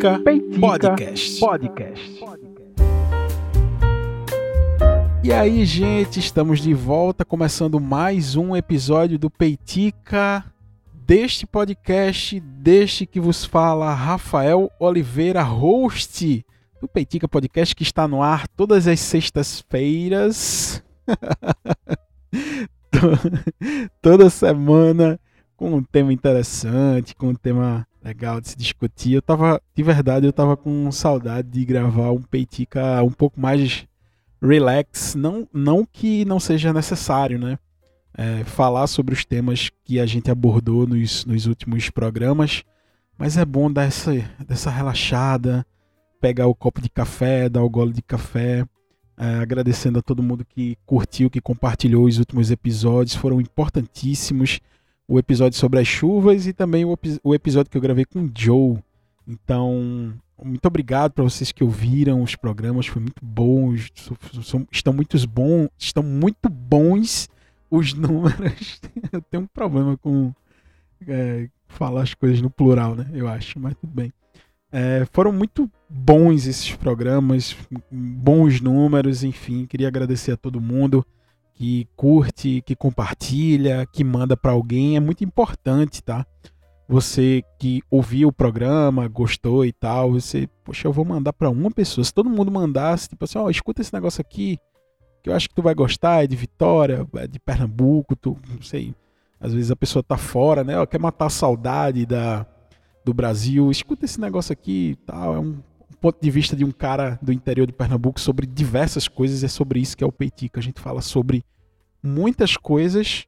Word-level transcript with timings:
Peitica, 0.00 0.18
Peitica 0.20 0.60
Podcast. 0.60 1.40
Podcast. 1.40 2.24
E 5.22 5.30
aí, 5.30 5.66
gente, 5.66 6.18
estamos 6.18 6.60
de 6.60 6.72
volta, 6.72 7.22
começando 7.22 7.78
mais 7.78 8.34
um 8.34 8.56
episódio 8.56 9.18
do 9.18 9.28
Peitica, 9.28 10.42
deste 10.94 11.46
podcast, 11.46 12.40
deste 12.40 13.04
que 13.04 13.20
vos 13.20 13.44
fala 13.44 13.92
Rafael 13.92 14.70
Oliveira, 14.80 15.42
host 15.42 16.46
do 16.80 16.88
Peitica 16.88 17.28
Podcast, 17.28 17.76
que 17.76 17.82
está 17.82 18.08
no 18.08 18.22
ar 18.22 18.48
todas 18.48 18.88
as 18.88 19.00
sextas-feiras. 19.00 20.82
Toda 24.00 24.30
semana 24.30 25.20
com 25.56 25.74
um 25.74 25.82
tema 25.82 26.10
interessante, 26.10 27.14
com 27.14 27.28
um 27.28 27.34
tema 27.34 27.86
legal 28.02 28.40
de 28.40 28.48
se 28.48 28.56
discutir. 28.56 29.14
Eu 29.14 29.22
tava, 29.22 29.60
de 29.74 29.82
verdade, 29.82 30.26
eu 30.26 30.32
tava 30.32 30.56
com 30.56 30.90
saudade 30.90 31.48
de 31.48 31.64
gravar 31.64 32.10
um 32.12 32.22
Peitica 32.22 33.02
um 33.02 33.10
pouco 33.10 33.40
mais 33.40 33.86
relax, 34.42 35.14
não, 35.14 35.46
não 35.52 35.84
que 35.84 36.24
não 36.24 36.40
seja 36.40 36.72
necessário, 36.72 37.38
né? 37.38 37.58
É, 38.16 38.42
falar 38.44 38.86
sobre 38.86 39.14
os 39.14 39.24
temas 39.24 39.70
que 39.84 40.00
a 40.00 40.06
gente 40.06 40.30
abordou 40.30 40.86
nos, 40.86 41.24
nos 41.24 41.46
últimos 41.46 41.90
programas, 41.90 42.64
mas 43.16 43.36
é 43.36 43.44
bom 43.44 43.70
dar 43.70 43.84
essa, 43.84 44.12
dessa 44.46 44.70
relaxada, 44.70 45.64
pegar 46.20 46.46
o 46.46 46.54
copo 46.54 46.80
de 46.80 46.88
café, 46.88 47.48
dar 47.48 47.62
o 47.62 47.70
gole 47.70 47.92
de 47.92 48.02
café, 48.02 48.64
é, 49.16 49.34
agradecendo 49.36 49.98
a 49.98 50.02
todo 50.02 50.22
mundo 50.22 50.44
que 50.44 50.76
curtiu, 50.86 51.30
que 51.30 51.40
compartilhou 51.40 52.04
os 52.06 52.18
últimos 52.18 52.50
episódios, 52.50 53.14
foram 53.14 53.40
importantíssimos. 53.40 54.60
O 55.10 55.18
episódio 55.18 55.58
sobre 55.58 55.80
as 55.80 55.88
chuvas 55.88 56.46
e 56.46 56.52
também 56.52 56.84
o, 56.84 56.96
o 57.24 57.34
episódio 57.34 57.68
que 57.68 57.76
eu 57.76 57.82
gravei 57.82 58.04
com 58.04 58.20
o 58.20 58.30
Joe. 58.32 58.78
Então, 59.26 60.14
muito 60.40 60.64
obrigado 60.66 61.10
para 61.10 61.24
vocês 61.24 61.50
que 61.50 61.64
ouviram 61.64 62.22
os 62.22 62.36
programas, 62.36 62.86
foi 62.86 63.02
muito 63.02 63.20
bom, 63.20 63.74
estão 64.70 64.92
muito 64.92 65.18
bons, 65.28 65.68
estão 65.76 66.02
muito 66.04 66.48
bons 66.48 67.28
os 67.68 67.92
números. 67.94 68.80
Eu 69.10 69.20
tenho 69.20 69.42
um 69.42 69.46
problema 69.48 69.96
com 69.96 70.32
é, 71.08 71.48
falar 71.66 72.02
as 72.02 72.14
coisas 72.14 72.40
no 72.40 72.48
plural, 72.48 72.94
né? 72.94 73.10
Eu 73.12 73.26
acho, 73.26 73.58
mas 73.58 73.74
tudo 73.74 73.92
bem. 73.92 74.12
É, 74.70 75.04
foram 75.12 75.32
muito 75.32 75.68
bons 75.88 76.46
esses 76.46 76.70
programas, 76.76 77.56
bons 77.90 78.60
números, 78.60 79.24
enfim. 79.24 79.66
Queria 79.66 79.88
agradecer 79.88 80.30
a 80.30 80.36
todo 80.36 80.60
mundo 80.60 81.04
que 81.60 81.86
curte, 81.94 82.62
que 82.62 82.74
compartilha, 82.74 83.84
que 83.92 84.02
manda 84.02 84.34
para 84.34 84.50
alguém. 84.50 84.96
É 84.96 85.00
muito 85.00 85.22
importante, 85.22 86.02
tá? 86.02 86.24
você 86.88 87.44
que 87.58 87.82
ouviu 87.90 88.28
o 88.28 88.32
programa, 88.32 89.06
gostou 89.06 89.66
e 89.66 89.72
tal, 89.72 90.12
você, 90.12 90.48
poxa, 90.64 90.88
eu 90.88 90.92
vou 90.92 91.04
mandar 91.04 91.34
para 91.34 91.50
uma 91.50 91.70
pessoa. 91.70 92.02
Se 92.02 92.14
todo 92.14 92.30
mundo 92.30 92.50
mandasse, 92.50 93.10
tipo 93.10 93.22
assim, 93.24 93.36
ó, 93.36 93.44
oh, 93.44 93.50
escuta 93.50 93.82
esse 93.82 93.92
negócio 93.92 94.22
aqui, 94.22 94.58
que 95.22 95.28
eu 95.28 95.34
acho 95.34 95.50
que 95.50 95.54
tu 95.54 95.60
vai 95.60 95.74
gostar, 95.74 96.24
é 96.24 96.26
de 96.26 96.34
Vitória, 96.34 97.06
é 97.16 97.26
de 97.26 97.38
Pernambuco, 97.38 98.16
tu, 98.16 98.38
não 98.48 98.62
sei. 98.62 98.94
Às 99.38 99.52
vezes 99.52 99.70
a 99.70 99.76
pessoa 99.76 100.02
tá 100.02 100.16
fora, 100.16 100.64
né? 100.64 100.78
Ó, 100.78 100.86
quer 100.86 100.98
matar 100.98 101.26
a 101.26 101.30
saudade 101.30 102.06
da, 102.06 102.46
do 103.04 103.12
Brasil. 103.12 103.70
Escuta 103.70 104.06
esse 104.06 104.18
negócio 104.18 104.52
aqui 104.52 104.96
tal. 105.04 105.36
É 105.36 105.38
um 105.38 105.58
ponto 106.00 106.18
de 106.20 106.30
vista 106.30 106.56
de 106.56 106.64
um 106.64 106.72
cara 106.72 107.18
do 107.20 107.32
interior 107.32 107.66
de 107.66 107.72
Pernambuco 107.72 108.20
sobre 108.20 108.46
diversas 108.46 109.06
coisas. 109.06 109.44
É 109.44 109.48
sobre 109.48 109.80
isso 109.80 109.96
que 109.96 110.04
é 110.04 110.06
o 110.06 110.12
Peitica. 110.12 110.60
A 110.60 110.62
gente 110.62 110.80
fala 110.80 111.00
sobre 111.00 111.44
muitas 112.02 112.56
coisas 112.56 113.26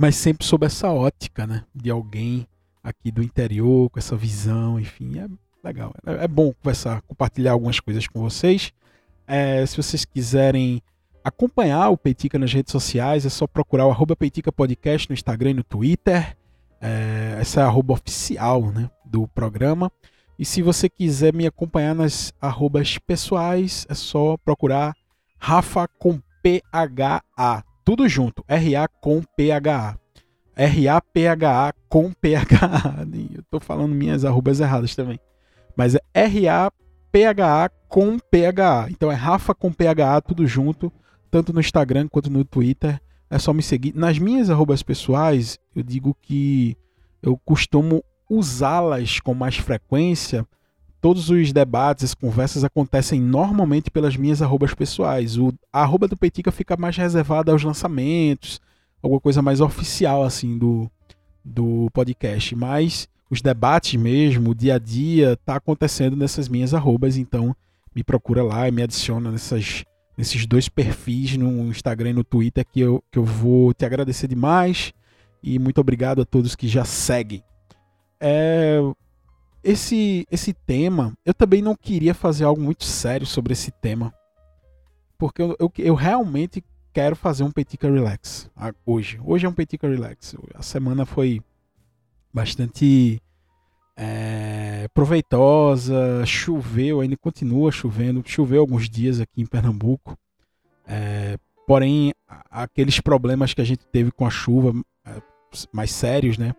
mas 0.00 0.16
sempre 0.16 0.46
sob 0.46 0.64
essa 0.64 0.90
ótica, 0.90 1.46
né? 1.46 1.62
De 1.74 1.90
alguém 1.90 2.46
aqui 2.82 3.10
do 3.10 3.22
interior, 3.22 3.90
com 3.90 3.98
essa 3.98 4.16
visão, 4.16 4.80
enfim, 4.80 5.18
é 5.18 5.28
legal. 5.62 5.92
É, 6.06 6.24
é 6.24 6.28
bom 6.28 6.54
conversar, 6.54 7.02
compartilhar 7.02 7.52
algumas 7.52 7.78
coisas 7.78 8.06
com 8.06 8.18
vocês. 8.18 8.72
É, 9.26 9.64
se 9.66 9.76
vocês 9.76 10.06
quiserem 10.06 10.82
acompanhar 11.22 11.90
o 11.90 11.98
Peitica 11.98 12.38
nas 12.38 12.50
redes 12.50 12.72
sociais, 12.72 13.26
é 13.26 13.28
só 13.28 13.46
procurar 13.46 13.86
o 13.86 13.90
arroba 13.90 14.16
Peitica 14.16 14.50
Podcast 14.50 15.06
no 15.10 15.12
Instagram 15.12 15.50
e 15.50 15.54
no 15.54 15.64
Twitter. 15.64 16.34
É, 16.80 17.36
essa 17.38 17.60
é 17.60 17.62
a 17.62 17.66
arroba 17.66 17.92
oficial 17.92 18.72
né, 18.72 18.90
do 19.04 19.28
programa. 19.28 19.92
E 20.40 20.44
se 20.44 20.62
você 20.62 20.88
quiser 20.88 21.32
me 21.32 21.46
acompanhar 21.46 21.94
nas 21.94 22.32
arrobas 22.40 22.98
pessoais, 22.98 23.86
é 23.88 23.94
só 23.94 24.36
procurar 24.38 24.94
Rafa 25.38 25.86
com 25.86 26.18
PHA 26.42 27.22
tudo 27.90 28.08
junto. 28.08 28.44
RA 28.48 28.86
com 29.00 29.20
PHA. 29.20 29.98
R-A-P-H-A 30.54 31.72
com 31.88 32.12
P-H-A. 32.12 33.02
Eu 33.34 33.42
tô 33.50 33.58
falando 33.58 33.92
minhas 33.92 34.24
arrobas 34.24 34.60
erradas 34.60 34.94
também. 34.94 35.18
Mas 35.76 35.96
é 35.96 36.00
R-A-P-H-A 36.14 37.68
com 37.88 38.16
P-H-A. 38.18 38.88
Então 38.90 39.10
é 39.10 39.14
Rafa 39.16 39.52
com 39.54 39.72
P-H-A, 39.72 40.20
tudo 40.20 40.46
junto, 40.46 40.92
tanto 41.32 41.52
no 41.52 41.58
Instagram 41.58 42.06
quanto 42.08 42.30
no 42.30 42.44
Twitter. 42.44 43.00
É 43.28 43.40
só 43.40 43.52
me 43.52 43.62
seguir. 43.62 43.92
Nas 43.96 44.20
minhas 44.20 44.50
arrobas 44.50 44.84
pessoais, 44.84 45.58
eu 45.74 45.82
digo 45.82 46.16
que 46.22 46.76
eu 47.20 47.36
costumo 47.44 48.04
usá-las 48.30 49.20
com 49.20 49.34
mais 49.34 49.56
frequência 49.56 50.46
todos 51.00 51.30
os 51.30 51.52
debates, 51.52 52.04
as 52.04 52.14
conversas 52.14 52.62
acontecem 52.62 53.20
normalmente 53.20 53.90
pelas 53.90 54.16
minhas 54.16 54.42
arrobas 54.42 54.74
pessoais. 54.74 55.38
O, 55.38 55.52
a 55.72 55.82
arroba 55.82 56.06
do 56.06 56.16
Petica 56.16 56.52
fica 56.52 56.76
mais 56.76 56.96
reservada 56.96 57.50
aos 57.50 57.62
lançamentos, 57.62 58.60
alguma 59.02 59.20
coisa 59.20 59.40
mais 59.40 59.60
oficial 59.60 60.22
assim 60.22 60.58
do, 60.58 60.90
do 61.44 61.88
podcast. 61.92 62.54
Mas 62.54 63.08
os 63.30 63.40
debates 63.40 63.98
mesmo, 63.98 64.50
o 64.50 64.54
dia 64.54 64.74
a 64.74 64.78
dia, 64.78 65.38
tá 65.44 65.56
acontecendo 65.56 66.16
nessas 66.16 66.48
minhas 66.48 66.74
arrobas, 66.74 67.16
então 67.16 67.56
me 67.94 68.04
procura 68.04 68.42
lá 68.42 68.68
e 68.68 68.70
me 68.70 68.82
adiciona 68.82 69.30
nessas, 69.30 69.84
nesses 70.16 70.46
dois 70.46 70.68
perfis 70.68 71.36
no 71.36 71.68
Instagram 71.68 72.10
e 72.10 72.14
no 72.14 72.24
Twitter 72.24 72.64
que 72.70 72.80
eu, 72.80 73.02
que 73.10 73.18
eu 73.18 73.24
vou 73.24 73.72
te 73.72 73.84
agradecer 73.84 74.28
demais. 74.28 74.92
E 75.42 75.58
muito 75.58 75.80
obrigado 75.80 76.20
a 76.20 76.26
todos 76.26 76.54
que 76.54 76.68
já 76.68 76.84
seguem. 76.84 77.42
É, 78.20 78.78
esse, 79.62 80.26
esse 80.30 80.52
tema, 80.52 81.16
eu 81.24 81.34
também 81.34 81.62
não 81.62 81.74
queria 81.74 82.14
fazer 82.14 82.44
algo 82.44 82.60
muito 82.60 82.84
sério 82.84 83.26
sobre 83.26 83.52
esse 83.52 83.70
tema. 83.70 84.12
Porque 85.18 85.42
eu, 85.42 85.56
eu, 85.58 85.72
eu 85.78 85.94
realmente 85.94 86.64
quero 86.92 87.14
fazer 87.14 87.44
um 87.44 87.50
Petica 87.50 87.90
Relax 87.90 88.50
hoje. 88.84 89.20
Hoje 89.24 89.46
é 89.46 89.48
um 89.48 89.52
Petica 89.52 89.88
Relax. 89.88 90.34
A 90.54 90.62
semana 90.62 91.04
foi 91.04 91.42
bastante 92.32 93.20
é, 93.96 94.88
proveitosa, 94.94 96.24
choveu, 96.24 97.00
ainda 97.00 97.16
continua 97.16 97.70
chovendo. 97.70 98.22
Choveu 98.24 98.60
alguns 98.60 98.88
dias 98.88 99.20
aqui 99.20 99.42
em 99.42 99.46
Pernambuco. 99.46 100.16
É, 100.86 101.36
porém, 101.66 102.12
aqueles 102.50 102.98
problemas 102.98 103.52
que 103.52 103.60
a 103.60 103.64
gente 103.64 103.84
teve 103.86 104.10
com 104.10 104.26
a 104.26 104.30
chuva 104.30 104.72
é, 105.04 105.20
mais 105.72 105.90
sérios, 105.90 106.38
né? 106.38 106.54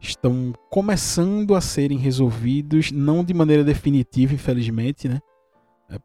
Estão 0.00 0.52
começando 0.70 1.54
a 1.54 1.60
serem 1.60 1.98
resolvidos, 1.98 2.90
não 2.90 3.22
de 3.22 3.34
maneira 3.34 3.62
definitiva, 3.62 4.34
infelizmente, 4.34 5.08
né? 5.08 5.20
É, 5.90 5.98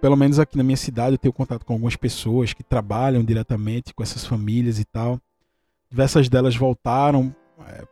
pelo 0.00 0.16
menos 0.16 0.40
aqui 0.40 0.56
na 0.56 0.64
minha 0.64 0.76
cidade 0.76 1.14
eu 1.14 1.18
tenho 1.18 1.32
contato 1.32 1.64
com 1.64 1.72
algumas 1.72 1.94
pessoas 1.94 2.52
que 2.52 2.64
trabalham 2.64 3.24
diretamente 3.24 3.94
com 3.94 4.02
essas 4.02 4.26
famílias 4.26 4.80
e 4.80 4.84
tal. 4.84 5.20
Diversas 5.88 6.28
delas 6.28 6.56
voltaram 6.56 7.34
é, 7.60 7.84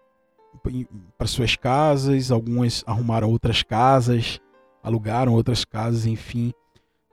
para 1.17 1.29
suas 1.29 1.55
casas, 1.55 2.31
algumas 2.31 2.83
arrumaram 2.87 3.31
outras 3.31 3.63
casas, 3.63 4.41
alugaram 4.83 5.33
outras 5.33 5.65
casas, 5.65 6.07
enfim. 6.07 6.53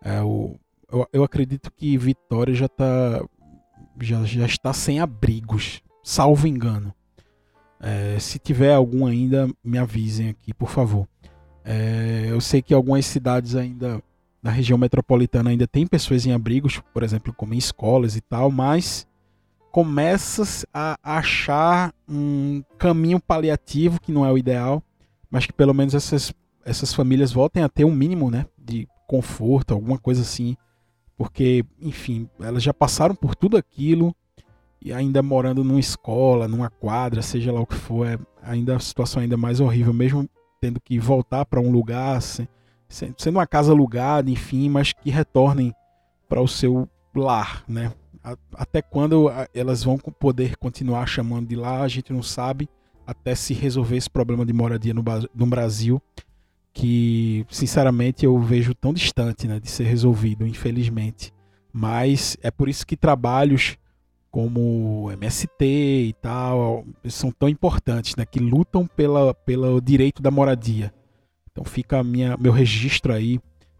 É, 0.01 0.21
o, 0.21 0.55
eu, 0.91 1.07
eu, 1.13 1.23
acredito 1.23 1.71
que 1.71 1.97
Vitória 1.97 2.53
já, 2.53 2.67
tá, 2.67 3.23
já, 4.01 4.23
já 4.23 4.45
está 4.45 4.73
sem 4.73 4.99
abrigos, 4.99 5.81
salvo 6.03 6.47
engano. 6.47 6.93
É, 7.79 8.17
se 8.19 8.39
tiver 8.39 8.73
algum 8.73 9.05
ainda, 9.05 9.49
me 9.63 9.77
avisem 9.77 10.29
aqui, 10.29 10.53
por 10.53 10.69
favor. 10.69 11.07
É, 11.63 12.27
eu 12.29 12.39
sei 12.39 12.61
que 12.61 12.73
algumas 12.73 13.05
cidades 13.05 13.55
ainda 13.55 14.01
da 14.41 14.51
região 14.51 14.77
metropolitana 14.77 15.49
ainda 15.49 15.65
tem 15.65 15.87
pessoas 15.87 16.25
em 16.25 16.31
abrigos, 16.31 16.79
por 16.93 17.01
exemplo, 17.01 17.33
como 17.33 17.55
em 17.55 17.57
escolas 17.57 18.15
e 18.15 18.21
tal, 18.21 18.51
mas 18.51 19.07
começa 19.71 20.43
a 20.71 20.97
achar 21.03 21.91
um 22.07 22.63
caminho 22.77 23.19
paliativo 23.19 23.99
que 23.99 24.11
não 24.11 24.23
é 24.25 24.31
o 24.31 24.37
ideal, 24.37 24.83
mas 25.31 25.45
que 25.47 25.51
pelo 25.51 25.73
menos 25.73 25.95
essas, 25.95 26.31
essas 26.63 26.93
famílias 26.93 27.31
voltem 27.31 27.63
a 27.63 27.67
ter 27.67 27.85
um 27.85 27.91
mínimo 27.91 28.29
né, 28.29 28.45
de 28.57 28.87
conforto, 29.07 29.73
alguma 29.73 29.97
coisa 29.97 30.21
assim, 30.21 30.55
porque, 31.17 31.65
enfim, 31.81 32.29
elas 32.39 32.61
já 32.61 32.73
passaram 32.73 33.15
por 33.15 33.35
tudo 33.35 33.57
aquilo, 33.57 34.15
e 34.85 34.93
ainda 34.93 35.23
morando 35.23 35.63
numa 35.63 35.79
escola, 35.79 36.47
numa 36.47 36.69
quadra, 36.69 37.23
seja 37.23 37.51
lá 37.51 37.59
o 37.59 37.65
que 37.65 37.73
for, 37.73 38.05
é 38.05 38.19
ainda 38.43 38.75
a 38.75 38.79
situação 38.79 39.19
ainda 39.19 39.35
mais 39.35 39.59
horrível, 39.59 39.91
mesmo 39.91 40.29
tendo 40.61 40.79
que 40.79 40.99
voltar 40.99 41.43
para 41.43 41.59
um 41.59 41.71
lugar, 41.71 42.21
sendo 42.21 43.15
uma 43.31 43.47
casa 43.47 43.71
alugada, 43.71 44.29
enfim, 44.29 44.69
mas 44.69 44.93
que 44.93 45.09
retornem 45.09 45.73
para 46.29 46.39
o 46.39 46.47
seu 46.47 46.87
lar, 47.15 47.63
né? 47.67 47.91
Até 48.53 48.79
quando 48.79 49.27
elas 49.55 49.83
vão 49.83 49.97
poder 49.97 50.55
continuar 50.57 51.07
chamando 51.07 51.47
de 51.47 51.55
lá, 51.55 51.81
a 51.81 51.87
gente 51.87 52.13
não 52.13 52.21
sabe, 52.21 52.69
até 53.07 53.33
se 53.33 53.55
resolver 53.55 53.97
esse 53.97 54.09
problema 54.09 54.45
de 54.45 54.53
moradia 54.53 54.93
no, 54.93 55.03
no 55.33 55.47
Brasil. 55.47 55.99
que, 56.71 57.43
sinceramente, 57.49 58.23
eu 58.23 58.37
vejo 58.37 58.75
tão 58.75 58.93
distante 58.93 59.47
né, 59.47 59.59
de 59.59 59.69
ser 59.69 59.85
resolvido, 59.85 60.45
infelizmente. 60.45 61.33
Mas 61.73 62.37
é 62.43 62.51
por 62.51 62.69
isso 62.69 62.85
que 62.85 62.97
trabalhos 62.97 63.77
como 64.35 65.09
MST 65.13 65.63
e 65.63 66.13
tal 66.21 66.83
são 67.07 67.31
tão 67.31 67.47
importantes, 67.47 68.17
né, 68.17 68.25
que 68.25 68.37
lutam 68.37 68.85
pela, 68.85 69.33
pelo 69.33 69.79
direito 69.79 70.21
da 70.21 70.29
moradia. 70.29 70.93
Então 71.49 71.63
fica 71.63 72.03
minha, 72.03 72.35
meu 72.35 72.51
registro 72.51 73.13
aí, 73.13 73.39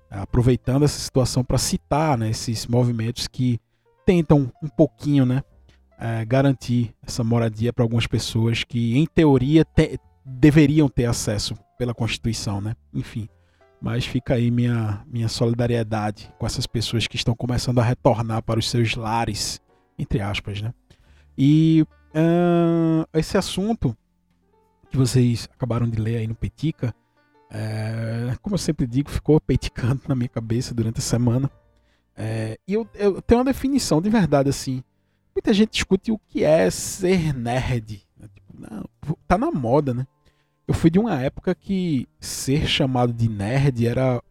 aproveitando 0.09 0.85
essa 0.85 0.97
situação 0.97 1.43
para 1.43 1.57
citar 1.57 2.17
né, 2.17 2.29
esses 2.29 2.67
movimentos 2.67 3.27
que 3.27 3.59
tentam 4.05 4.49
um 4.63 4.69
pouquinho 4.69 5.25
né, 5.25 5.43
é, 5.99 6.23
garantir 6.23 6.95
essa 7.05 7.21
moradia 7.21 7.73
para 7.73 7.83
algumas 7.83 8.07
pessoas 8.07 8.63
que, 8.63 8.97
em 8.97 9.05
teoria, 9.05 9.65
te, 9.65 9.99
deveriam 10.23 10.87
ter 10.87 11.03
acesso 11.03 11.53
pela 11.77 11.93
Constituição, 11.93 12.61
né? 12.61 12.77
Enfim. 12.93 13.27
Mas 13.81 14.05
fica 14.05 14.35
aí 14.35 14.49
minha, 14.49 15.03
minha 15.05 15.27
solidariedade 15.27 16.31
com 16.39 16.45
essas 16.45 16.65
pessoas 16.65 17.07
que 17.07 17.17
estão 17.17 17.35
começando 17.35 17.79
a 17.79 17.83
retornar 17.83 18.41
para 18.41 18.57
os 18.57 18.69
seus 18.69 18.95
lares, 18.95 19.59
entre 19.97 20.21
aspas, 20.21 20.61
né? 20.61 20.73
E 21.37 21.85
uh, 22.13 23.07
esse 23.17 23.37
assunto 23.37 23.95
que 24.89 24.97
vocês 24.97 25.49
acabaram 25.53 25.89
de 25.89 25.99
ler 25.99 26.17
aí 26.17 26.27
no 26.27 26.35
Petica, 26.35 26.93
é, 27.49 28.35
como 28.41 28.55
eu 28.55 28.59
sempre 28.59 28.87
digo, 28.87 29.09
ficou 29.09 29.39
peticando 29.39 30.01
na 30.07 30.15
minha 30.15 30.29
cabeça 30.29 30.73
durante 30.73 30.99
a 30.99 31.03
semana. 31.03 31.49
É, 32.15 32.57
e 32.67 32.73
eu, 32.73 32.87
eu, 32.95 33.21
tenho 33.21 33.39
uma 33.39 33.45
definição 33.45 34.01
de 34.01 34.09
verdade 34.09 34.49
assim. 34.49 34.83
Muita 35.35 35.53
gente 35.53 35.71
discute 35.71 36.11
o 36.11 36.19
que 36.29 36.43
é 36.43 36.69
ser 36.69 37.33
nerd. 37.33 38.05
Né? 38.17 38.27
Tipo, 38.33 38.53
não, 38.57 38.85
tá 39.27 39.37
na 39.37 39.51
moda, 39.51 39.93
né? 39.93 40.07
Eu 40.67 40.73
fui 40.73 40.89
de 40.89 40.97
uma 40.97 41.21
época 41.21 41.53
que 41.53 42.07
ser 42.19 42.65
chamado 42.65 43.13
de 43.13 43.29
nerd 43.29 43.85
era 43.85 44.21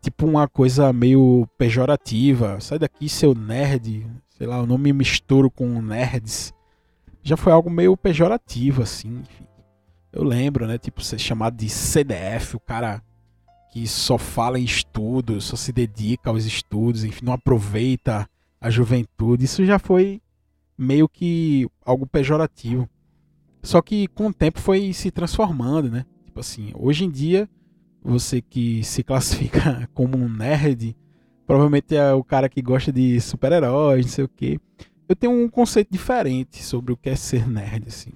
tipo 0.00 0.26
uma 0.26 0.48
coisa 0.48 0.92
meio 0.92 1.46
pejorativa. 1.58 2.60
Sai 2.60 2.78
daqui, 2.78 3.08
seu 3.08 3.34
nerd. 3.34 4.06
Sei 4.40 4.46
lá, 4.46 4.56
eu 4.56 4.66
não 4.66 4.78
me 4.78 4.90
misturo 4.90 5.50
com 5.50 5.82
nerds. 5.82 6.50
Já 7.22 7.36
foi 7.36 7.52
algo 7.52 7.68
meio 7.68 7.94
pejorativo, 7.94 8.80
assim. 8.80 9.18
Enfim. 9.18 9.44
Eu 10.10 10.24
lembro, 10.24 10.66
né? 10.66 10.78
Tipo, 10.78 11.04
ser 11.04 11.18
chamado 11.18 11.58
de 11.58 11.68
CDF, 11.68 12.56
o 12.56 12.60
cara 12.60 13.02
que 13.70 13.86
só 13.86 14.16
fala 14.16 14.58
em 14.58 14.64
estudos, 14.64 15.44
só 15.44 15.56
se 15.56 15.72
dedica 15.72 16.30
aos 16.30 16.46
estudos, 16.46 17.04
enfim, 17.04 17.26
não 17.26 17.34
aproveita 17.34 18.26
a 18.58 18.70
juventude. 18.70 19.44
Isso 19.44 19.62
já 19.66 19.78
foi 19.78 20.22
meio 20.76 21.06
que 21.06 21.68
algo 21.84 22.06
pejorativo. 22.06 22.88
Só 23.62 23.82
que 23.82 24.08
com 24.08 24.28
o 24.28 24.32
tempo 24.32 24.58
foi 24.58 24.94
se 24.94 25.10
transformando, 25.10 25.90
né? 25.90 26.06
Tipo 26.24 26.40
assim, 26.40 26.72
hoje 26.74 27.04
em 27.04 27.10
dia, 27.10 27.46
você 28.02 28.40
que 28.40 28.82
se 28.84 29.04
classifica 29.04 29.86
como 29.92 30.16
um 30.16 30.30
nerd, 30.30 30.96
provavelmente 31.50 31.96
é 31.96 32.12
o 32.12 32.22
cara 32.22 32.48
que 32.48 32.62
gosta 32.62 32.92
de 32.92 33.20
super-heróis, 33.20 34.06
não 34.06 34.12
sei 34.12 34.24
o 34.24 34.28
quê. 34.28 34.60
Eu 35.08 35.16
tenho 35.16 35.32
um 35.32 35.48
conceito 35.48 35.90
diferente 35.90 36.62
sobre 36.62 36.92
o 36.92 36.96
que 36.96 37.10
é 37.10 37.16
ser 37.16 37.48
nerd, 37.48 37.88
assim. 37.88 38.12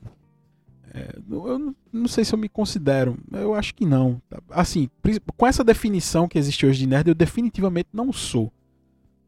É, 0.93 1.19
eu 1.29 1.75
não 1.93 2.07
sei 2.07 2.25
se 2.25 2.33
eu 2.33 2.39
me 2.39 2.49
considero, 2.49 3.19
eu 3.33 3.53
acho 3.53 3.75
que 3.75 3.85
não. 3.85 4.23
Assim, 4.49 4.89
com 5.37 5.49
essa 5.49 5.65
definição 5.65 6.29
que 6.29 6.39
existe 6.39 6.65
hoje 6.65 6.79
de 6.79 6.87
nerd, 6.87 7.09
eu 7.09 7.15
definitivamente 7.15 7.89
não 7.93 8.13
sou. 8.13 8.53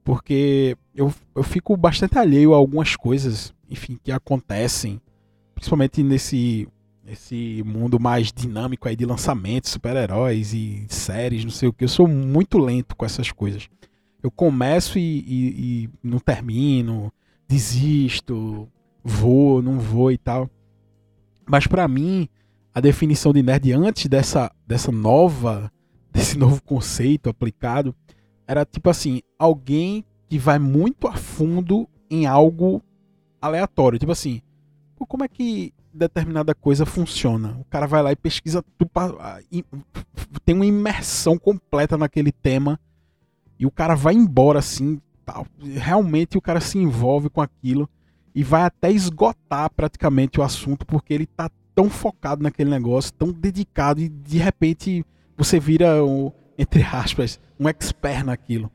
Porque 0.04 0.76
eu, 0.94 1.12
eu 1.34 1.42
fico 1.42 1.76
bastante 1.76 2.16
alheio 2.16 2.54
a 2.54 2.56
algumas 2.56 2.94
coisas, 2.94 3.52
enfim, 3.68 3.98
que 4.04 4.12
acontecem 4.12 5.00
principalmente 5.52 6.04
nesse, 6.04 6.68
nesse 7.04 7.60
mundo 7.66 7.98
mais 7.98 8.32
dinâmico 8.32 8.86
aí 8.86 8.94
de 8.94 9.04
lançamentos, 9.04 9.72
super-heróis 9.72 10.54
e 10.54 10.86
séries, 10.88 11.42
não 11.42 11.50
sei 11.50 11.68
o 11.68 11.72
que, 11.72 11.82
eu 11.82 11.88
sou 11.88 12.06
muito 12.06 12.56
lento 12.56 12.94
com 12.94 13.04
essas 13.04 13.32
coisas. 13.32 13.68
Eu 14.22 14.30
começo 14.30 14.98
e, 14.98 15.18
e, 15.20 15.84
e 15.84 15.90
não 16.02 16.18
termino, 16.18 17.12
desisto, 17.48 18.68
vou, 19.04 19.62
não 19.62 19.78
vou 19.78 20.10
e 20.10 20.18
tal. 20.18 20.50
Mas 21.48 21.66
para 21.66 21.86
mim, 21.86 22.28
a 22.74 22.80
definição 22.80 23.32
de 23.32 23.42
nerd 23.42 23.72
antes 23.72 24.06
dessa, 24.06 24.50
dessa 24.66 24.90
nova, 24.90 25.70
desse 26.12 26.36
novo 26.36 26.60
conceito 26.62 27.28
aplicado, 27.28 27.94
era 28.46 28.64
tipo 28.64 28.90
assim, 28.90 29.22
alguém 29.38 30.04
que 30.28 30.38
vai 30.38 30.58
muito 30.58 31.06
a 31.06 31.14
fundo 31.14 31.88
em 32.10 32.26
algo 32.26 32.82
aleatório. 33.40 33.98
Tipo 33.98 34.12
assim, 34.12 34.42
como 34.96 35.24
é 35.24 35.28
que 35.28 35.72
determinada 35.92 36.54
coisa 36.54 36.84
funciona? 36.84 37.56
O 37.60 37.64
cara 37.64 37.86
vai 37.86 38.02
lá 38.02 38.12
e 38.12 38.16
pesquisa 38.16 38.64
tem 40.44 40.54
uma 40.54 40.66
imersão 40.66 41.38
completa 41.38 41.96
naquele 41.96 42.32
tema 42.32 42.78
e 43.58 43.66
o 43.66 43.70
cara 43.70 43.94
vai 43.94 44.14
embora 44.14 44.58
assim, 44.58 45.00
tal. 45.24 45.46
realmente 45.60 46.36
o 46.38 46.40
cara 46.40 46.60
se 46.60 46.78
envolve 46.78 47.28
com 47.28 47.40
aquilo 47.40 47.88
e 48.34 48.44
vai 48.44 48.62
até 48.62 48.90
esgotar 48.90 49.70
praticamente 49.70 50.38
o 50.38 50.42
assunto 50.42 50.86
porque 50.86 51.14
ele 51.14 51.26
tá 51.26 51.50
tão 51.74 51.90
focado 51.90 52.42
naquele 52.42 52.70
negócio, 52.70 53.12
tão 53.12 53.32
dedicado 53.32 54.00
e 54.00 54.08
de 54.08 54.38
repente 54.38 55.04
você 55.36 55.60
vira 55.60 55.98
entre 56.58 56.82
aspas, 56.82 57.38
um 57.58 57.68
expert 57.68 58.24
naquilo. 58.24 58.70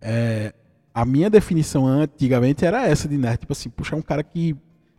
É, 0.00 0.52
a 0.92 1.04
minha 1.04 1.30
definição 1.30 1.86
antigamente 1.86 2.64
era 2.64 2.86
essa 2.86 3.08
de 3.08 3.16
nerd, 3.16 3.40
tipo 3.40 3.52
assim, 3.52 3.70
puxar 3.70 3.96
um 3.96 4.02
cara 4.02 4.22
que 4.22 4.56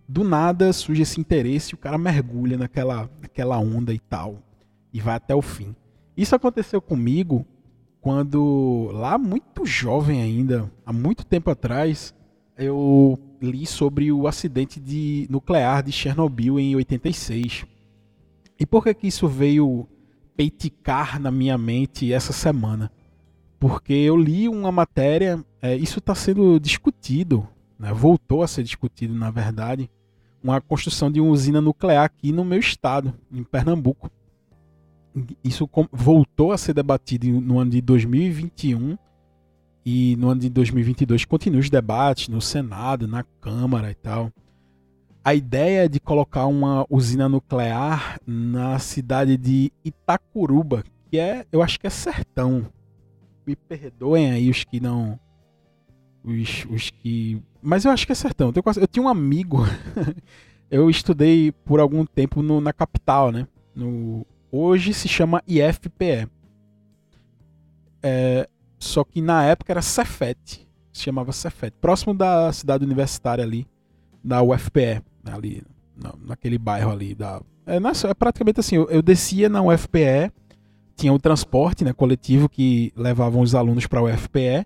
do 0.08 0.24
nada 0.24 0.72
surge 0.72 1.02
esse 1.02 1.20
interesse 1.20 1.72
e 1.72 1.76
o 1.76 1.78
cara 1.78 1.98
mergulha 1.98 2.58
naquela, 2.58 3.10
naquela 3.22 3.58
onda 3.60 3.94
e 3.94 4.00
tal. 4.00 4.40
E 4.94 5.02
vai 5.02 5.16
até 5.16 5.36
o 5.36 5.42
fim. 5.42 5.76
Isso 6.16 6.36
aconteceu 6.36 6.82
comigo 6.82 7.46
quando, 8.08 8.90
lá 8.94 9.18
muito 9.18 9.66
jovem 9.66 10.22
ainda, 10.22 10.72
há 10.86 10.94
muito 10.94 11.26
tempo 11.26 11.52
atrás, 11.52 12.16
eu 12.58 13.20
li 13.42 13.66
sobre 13.66 14.14
o 14.14 14.30
acidente 14.30 14.80
de 14.80 15.28
nuclear 15.30 15.84
de 15.84 15.92
Chernobyl 15.92 16.58
em 16.58 16.74
86. 16.74 17.66
E 18.58 18.66
por 18.66 18.82
que, 18.82 18.94
que 18.94 19.08
isso 19.08 19.28
veio 19.28 19.86
peiticar 20.38 21.20
na 21.20 21.30
minha 21.30 21.58
mente 21.58 22.14
essa 22.14 22.32
semana? 22.32 22.90
Porque 23.60 23.92
eu 23.92 24.16
li 24.16 24.48
uma 24.48 24.72
matéria, 24.72 25.44
é, 25.62 25.76
isso 25.76 26.00
está 26.00 26.16
sendo 26.16 26.62
discutido, 26.62 27.46
né, 27.78 27.92
voltou 27.92 28.42
a 28.42 28.48
ser 28.48 28.64
discutido 28.64 29.14
na 29.14 29.32
verdade, 29.32 29.92
uma 30.42 30.62
construção 30.62 31.12
de 31.12 31.20
uma 31.20 31.32
usina 31.32 31.60
nuclear 31.60 32.06
aqui 32.06 32.32
no 32.32 32.46
meu 32.46 32.60
estado, 32.60 33.14
em 33.30 33.44
Pernambuco. 33.44 34.10
Isso 35.44 35.70
voltou 35.92 36.52
a 36.52 36.58
ser 36.58 36.74
debatido 36.74 37.28
no 37.42 37.60
ano 37.60 37.72
de 37.72 37.82
2021 37.82 38.98
e 39.86 40.16
no 40.18 40.30
ano 40.30 40.42
de 40.42 40.50
2022 40.50 41.26
continua 41.26 41.60
os 41.60 41.70
debates 41.70 42.28
no 42.28 42.42
Senado, 42.42 43.08
na 43.08 43.24
Câmara 43.40 43.90
e 43.92 43.96
tal. 43.96 44.32
A 45.24 45.34
ideia 45.34 45.86
é 45.86 45.88
de 45.88 46.00
colocar 46.00 46.46
uma 46.46 46.86
usina 46.90 47.28
nuclear 47.28 48.20
na 48.26 48.80
cidade 48.80 49.38
de 49.38 49.72
Itacuruba, 49.84 50.84
que 51.10 51.18
é, 51.18 51.46
eu 51.52 51.62
acho 51.62 51.80
que 51.80 51.88
é 51.88 51.90
sertão. 51.90 52.66
Me 53.46 53.56
perdoem 53.56 54.32
aí 54.32 54.50
os 54.50 54.64
que 54.64 54.80
não 54.80 55.20
os, 56.24 56.66
os 56.70 56.90
que. 56.90 57.42
Mas 57.62 57.86
eu 57.86 57.92
acho 57.92 58.06
que 58.06 58.12
é 58.12 58.16
sertão. 58.16 58.52
Eu, 58.54 58.82
eu 58.82 58.88
tinha 58.88 59.04
um 59.04 59.08
amigo. 59.08 59.60
eu 60.70 60.90
estudei 60.90 61.52
por 61.52 61.80
algum 61.80 62.06
tempo 62.06 62.42
no, 62.42 62.60
na 62.60 62.74
capital, 62.74 63.32
né? 63.32 63.48
No, 63.74 64.26
hoje 64.52 64.94
se 64.94 65.08
chama 65.08 65.42
IFPE. 65.48 66.28
É, 68.02 68.48
só 68.80 69.04
que 69.04 69.22
na 69.22 69.44
época 69.44 69.74
era 69.74 69.82
Cefet. 69.82 70.68
Se 70.92 71.04
chamava 71.04 71.32
Cefet. 71.32 71.74
Próximo 71.80 72.14
da 72.14 72.52
cidade 72.52 72.84
universitária 72.84 73.44
ali, 73.44 73.68
da 74.24 74.42
UFPE. 74.42 75.02
Ali, 75.26 75.64
na, 75.96 76.14
naquele 76.26 76.58
bairro 76.58 76.92
ali. 76.92 77.14
Da, 77.14 77.42
é, 77.66 77.78
é 77.78 78.14
praticamente 78.14 78.60
assim. 78.60 78.76
Eu, 78.76 78.90
eu 78.90 79.02
descia 79.02 79.50
na 79.50 79.62
UFPE. 79.62 80.32
Tinha 80.96 81.14
o 81.14 81.20
transporte 81.20 81.84
né, 81.84 81.94
coletivo 81.94 82.50
que 82.50 82.92
levavam 82.96 83.42
os 83.42 83.54
alunos 83.54 83.86
para 83.86 84.00
a 84.00 84.04
UFPE 84.04 84.66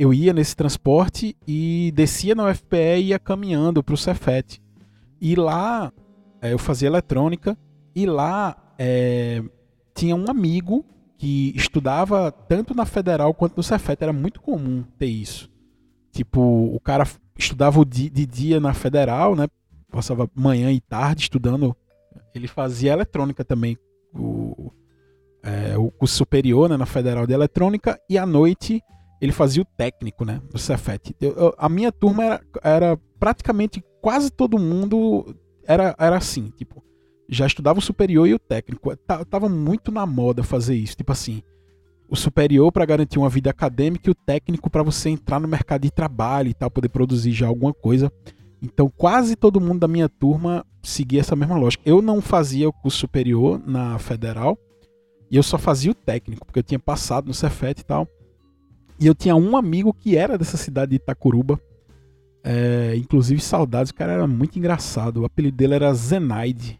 eu 0.00 0.14
ia 0.14 0.32
nesse 0.32 0.56
transporte 0.56 1.36
e 1.46 1.92
descia 1.94 2.34
na 2.34 2.48
UFPE 2.48 2.96
e 2.96 3.08
ia 3.08 3.18
caminhando 3.18 3.82
para 3.82 3.92
o 3.92 3.98
Cefet. 3.98 4.58
E 5.20 5.34
lá 5.34 5.92
é, 6.40 6.54
eu 6.54 6.58
fazia 6.58 6.88
eletrônica 6.88 7.54
e 7.94 8.06
lá 8.06 8.56
é, 8.82 9.42
tinha 9.94 10.16
um 10.16 10.24
amigo 10.30 10.86
que 11.18 11.52
estudava 11.54 12.32
tanto 12.32 12.74
na 12.74 12.86
Federal 12.86 13.34
quanto 13.34 13.58
no 13.58 13.62
Cefet. 13.62 14.02
Era 14.02 14.12
muito 14.12 14.40
comum 14.40 14.82
ter 14.98 15.04
isso. 15.04 15.50
Tipo, 16.10 16.40
o 16.40 16.80
cara 16.80 17.06
estudava 17.36 17.84
de 17.84 18.08
dia 18.08 18.58
na 18.58 18.72
Federal, 18.72 19.36
né? 19.36 19.48
Passava 19.90 20.30
manhã 20.34 20.72
e 20.72 20.80
tarde 20.80 21.24
estudando. 21.24 21.76
Ele 22.34 22.48
fazia 22.48 22.94
eletrônica 22.94 23.44
também. 23.44 23.76
O, 24.14 24.72
é, 25.42 25.76
o 25.76 25.90
curso 25.90 26.16
superior 26.16 26.70
né, 26.70 26.78
na 26.78 26.86
Federal 26.86 27.26
de 27.26 27.34
Eletrônica. 27.34 28.00
E 28.08 28.16
à 28.16 28.24
noite 28.24 28.80
ele 29.20 29.32
fazia 29.32 29.60
o 29.60 29.66
técnico, 29.76 30.24
né? 30.24 30.40
No 30.50 30.58
Cefet. 30.58 31.14
Eu, 31.20 31.32
eu, 31.32 31.54
a 31.58 31.68
minha 31.68 31.92
turma 31.92 32.24
era, 32.24 32.40
era 32.62 32.96
praticamente 33.18 33.84
quase 34.00 34.30
todo 34.30 34.58
mundo 34.58 35.36
era, 35.66 35.94
era 35.98 36.16
assim, 36.16 36.48
tipo, 36.56 36.82
já 37.30 37.46
estudava 37.46 37.78
o 37.78 37.82
superior 37.82 38.28
e 38.28 38.34
o 38.34 38.38
técnico. 38.38 38.94
Tava 38.96 39.48
muito 39.48 39.92
na 39.92 40.04
moda 40.04 40.42
fazer 40.42 40.74
isso. 40.74 40.96
Tipo 40.96 41.12
assim, 41.12 41.42
o 42.08 42.16
superior 42.16 42.72
para 42.72 42.84
garantir 42.84 43.18
uma 43.18 43.28
vida 43.28 43.50
acadêmica 43.50 44.10
e 44.10 44.12
o 44.12 44.14
técnico 44.14 44.68
para 44.68 44.82
você 44.82 45.08
entrar 45.08 45.38
no 45.38 45.46
mercado 45.46 45.82
de 45.82 45.90
trabalho 45.90 46.48
e 46.48 46.54
tal, 46.54 46.70
poder 46.70 46.88
produzir 46.88 47.32
já 47.32 47.46
alguma 47.46 47.72
coisa. 47.72 48.12
Então, 48.60 48.92
quase 48.94 49.36
todo 49.36 49.60
mundo 49.60 49.80
da 49.80 49.88
minha 49.88 50.08
turma 50.08 50.66
seguia 50.82 51.20
essa 51.20 51.36
mesma 51.36 51.56
lógica. 51.56 51.82
Eu 51.86 52.02
não 52.02 52.20
fazia 52.20 52.68
o 52.68 52.72
curso 52.72 52.98
superior 52.98 53.62
na 53.64 53.98
federal 53.98 54.58
e 55.30 55.36
eu 55.36 55.42
só 55.42 55.56
fazia 55.56 55.92
o 55.92 55.94
técnico, 55.94 56.44
porque 56.44 56.58
eu 56.58 56.64
tinha 56.64 56.78
passado 56.78 57.28
no 57.28 57.34
Cefet 57.34 57.80
e 57.80 57.84
tal. 57.84 58.08
E 58.98 59.06
eu 59.06 59.14
tinha 59.14 59.34
um 59.36 59.56
amigo 59.56 59.94
que 59.94 60.16
era 60.16 60.36
dessa 60.36 60.56
cidade 60.56 60.90
de 60.90 60.96
Itacuruba. 60.96 61.58
É, 62.42 62.94
inclusive, 62.96 63.40
saudades, 63.40 63.90
o 63.90 63.94
cara 63.94 64.12
era 64.12 64.26
muito 64.26 64.58
engraçado. 64.58 65.22
O 65.22 65.24
apelido 65.24 65.56
dele 65.56 65.74
era 65.74 65.94
Zenaide. 65.94 66.78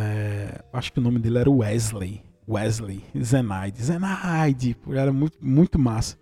É, 0.00 0.62
acho 0.72 0.92
que 0.92 1.00
o 1.00 1.02
nome 1.02 1.18
dele 1.18 1.38
era 1.38 1.50
Wesley. 1.50 2.22
Wesley, 2.48 3.02
Zenaide. 3.20 3.82
Zenaide, 3.82 4.76
era 4.92 5.12
muito, 5.12 5.36
muito 5.44 5.76
massa. 5.76 6.16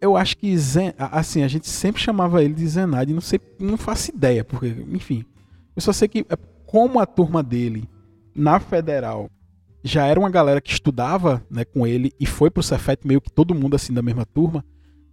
Eu 0.00 0.16
acho 0.16 0.38
que, 0.38 0.56
Zen, 0.56 0.94
assim, 0.96 1.42
a 1.42 1.48
gente 1.48 1.68
sempre 1.68 2.00
chamava 2.00 2.42
ele 2.42 2.54
de 2.54 2.66
Zenaide, 2.66 3.12
não 3.12 3.20
sei, 3.20 3.38
não 3.60 3.76
faço 3.76 4.10
ideia, 4.10 4.42
porque, 4.44 4.68
enfim. 4.90 5.24
Eu 5.76 5.82
só 5.82 5.92
sei 5.92 6.08
que, 6.08 6.20
é, 6.20 6.36
como 6.66 6.98
a 6.98 7.06
turma 7.06 7.42
dele 7.42 7.88
na 8.34 8.58
Federal 8.58 9.28
já 9.84 10.06
era 10.06 10.18
uma 10.18 10.30
galera 10.30 10.60
que 10.60 10.72
estudava 10.72 11.44
né, 11.50 11.64
com 11.64 11.86
ele 11.86 12.12
e 12.18 12.26
foi 12.26 12.50
pro 12.50 12.62
Cefet 12.62 13.06
meio 13.06 13.20
que 13.20 13.30
todo 13.30 13.54
mundo 13.54 13.76
assim 13.76 13.92
da 13.92 14.02
mesma 14.02 14.24
turma, 14.24 14.64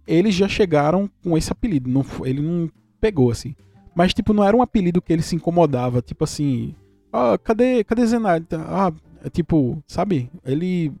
eles 0.06 0.34
já 0.34 0.48
chegaram 0.48 1.10
com 1.22 1.36
esse 1.36 1.52
apelido. 1.52 1.90
Não, 1.90 2.04
ele 2.24 2.40
não 2.40 2.70
pegou 3.00 3.30
assim. 3.30 3.54
Mas, 3.94 4.14
tipo, 4.14 4.32
não 4.32 4.44
era 4.44 4.56
um 4.56 4.62
apelido 4.62 5.02
que 5.02 5.12
ele 5.12 5.22
se 5.22 5.36
incomodava. 5.36 6.00
Tipo 6.02 6.24
assim, 6.24 6.74
ah, 7.12 7.38
cadê, 7.42 7.84
cadê 7.84 8.06
Zenaide? 8.06 8.46
Ah, 8.52 8.92
é 9.24 9.30
tipo, 9.30 9.82
sabe? 9.86 10.30
Ele. 10.44 10.92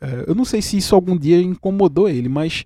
É, 0.00 0.24
eu 0.26 0.34
não 0.34 0.44
sei 0.44 0.62
se 0.62 0.76
isso 0.76 0.94
algum 0.94 1.16
dia 1.16 1.40
incomodou 1.40 2.08
ele, 2.08 2.28
mas 2.28 2.64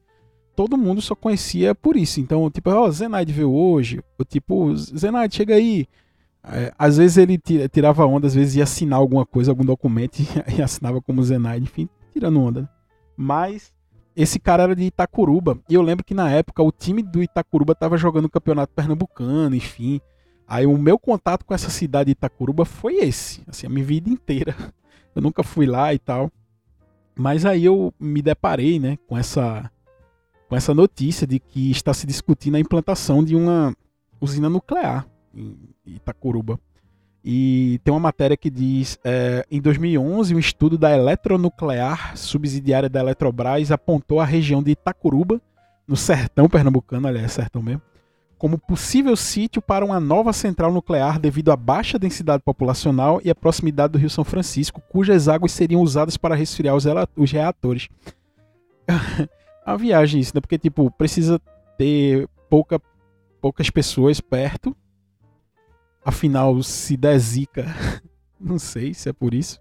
todo 0.54 0.76
mundo 0.76 1.00
só 1.00 1.14
conhecia 1.14 1.74
por 1.74 1.96
isso. 1.96 2.20
Então, 2.20 2.50
tipo, 2.50 2.70
ó, 2.70 2.86
oh, 2.86 2.90
Zenaide 2.90 3.32
veio 3.32 3.52
hoje. 3.52 4.00
Ou 4.18 4.24
tipo, 4.24 4.74
Zenaide, 4.76 5.36
chega 5.36 5.54
aí. 5.54 5.86
É, 6.42 6.72
às 6.78 6.96
vezes 6.96 7.16
ele 7.16 7.38
tirava 7.70 8.06
onda, 8.06 8.26
às 8.26 8.34
vezes 8.34 8.56
ia 8.56 8.64
assinar 8.64 8.98
alguma 8.98 9.26
coisa, 9.26 9.50
algum 9.50 9.64
documento 9.64 10.18
e, 10.56 10.62
assinava 10.62 11.00
como 11.02 11.22
Zenaide, 11.22 11.64
enfim, 11.64 11.88
tirando 12.12 12.40
onda. 12.40 12.68
Mas 13.16 13.72
esse 14.16 14.40
cara 14.40 14.64
era 14.64 14.74
de 14.74 14.84
Itacuruba. 14.84 15.58
E 15.68 15.74
eu 15.74 15.82
lembro 15.82 16.04
que 16.04 16.14
na 16.14 16.30
época 16.30 16.62
o 16.62 16.72
time 16.72 17.02
do 17.02 17.22
Itacuruba 17.22 17.72
estava 17.72 17.96
jogando 17.96 18.24
o 18.24 18.30
campeonato 18.30 18.72
pernambucano, 18.74 19.54
enfim. 19.54 20.00
Aí 20.48 20.66
o 20.66 20.78
meu 20.78 20.98
contato 20.98 21.44
com 21.44 21.52
essa 21.52 21.68
cidade 21.68 22.06
de 22.06 22.12
Itacuruba 22.12 22.64
foi 22.64 22.96
esse, 22.96 23.42
assim, 23.46 23.66
a 23.66 23.70
minha 23.70 23.84
vida 23.84 24.08
inteira. 24.08 24.56
Eu 25.14 25.20
nunca 25.20 25.42
fui 25.42 25.66
lá 25.66 25.92
e 25.92 25.98
tal. 25.98 26.30
Mas 27.14 27.44
aí 27.44 27.64
eu 27.64 27.92
me 27.98 28.22
deparei, 28.22 28.78
né, 28.78 28.96
com 29.08 29.18
essa 29.18 29.68
com 30.48 30.54
essa 30.54 30.72
notícia 30.72 31.26
de 31.26 31.40
que 31.40 31.70
está 31.72 31.92
se 31.92 32.06
discutindo 32.06 32.54
a 32.54 32.60
implantação 32.60 33.24
de 33.24 33.34
uma 33.34 33.74
usina 34.20 34.48
nuclear 34.48 35.04
em 35.34 35.56
Itacuruba. 35.84 36.58
E 37.24 37.80
tem 37.84 37.92
uma 37.92 38.00
matéria 38.00 38.36
que 38.36 38.48
diz: 38.48 38.98
é, 39.04 39.44
em 39.50 39.60
2011, 39.60 40.34
um 40.34 40.38
estudo 40.38 40.78
da 40.78 40.96
eletronuclear 40.96 42.16
subsidiária 42.16 42.88
da 42.88 43.00
Eletrobras 43.00 43.70
apontou 43.70 44.20
a 44.20 44.24
região 44.24 44.62
de 44.62 44.70
Itacuruba, 44.70 45.40
no 45.86 45.96
sertão 45.96 46.48
pernambucano, 46.48 47.08
aliás, 47.08 47.32
sertão 47.32 47.62
mesmo, 47.62 47.82
como 48.38 48.56
possível 48.56 49.16
sítio 49.16 49.60
para 49.60 49.84
uma 49.84 49.98
nova 49.98 50.32
central 50.32 50.72
nuclear 50.72 51.18
devido 51.18 51.50
à 51.50 51.56
baixa 51.56 51.98
densidade 51.98 52.42
populacional 52.42 53.20
e 53.24 53.30
à 53.30 53.34
proximidade 53.34 53.92
do 53.92 53.98
Rio 53.98 54.08
São 54.08 54.24
Francisco, 54.24 54.80
cujas 54.88 55.28
águas 55.28 55.52
seriam 55.52 55.82
usadas 55.82 56.16
para 56.16 56.36
resfriar 56.36 56.76
os, 56.76 56.84
os 57.16 57.32
reatores. 57.32 57.88
a 59.66 59.76
viagem 59.76 60.20
isso, 60.20 60.32
né? 60.34 60.40
Porque, 60.40 60.56
tipo, 60.56 60.90
precisa 60.92 61.40
ter 61.76 62.28
pouca, 62.48 62.80
poucas 63.40 63.68
pessoas 63.70 64.20
perto. 64.20 64.74
Afinal, 66.04 66.62
se 66.62 66.96
der 66.96 67.18
zica, 67.18 67.66
não 68.40 68.58
sei 68.58 68.94
se 68.94 69.08
é 69.08 69.12
por 69.12 69.34
isso. 69.34 69.60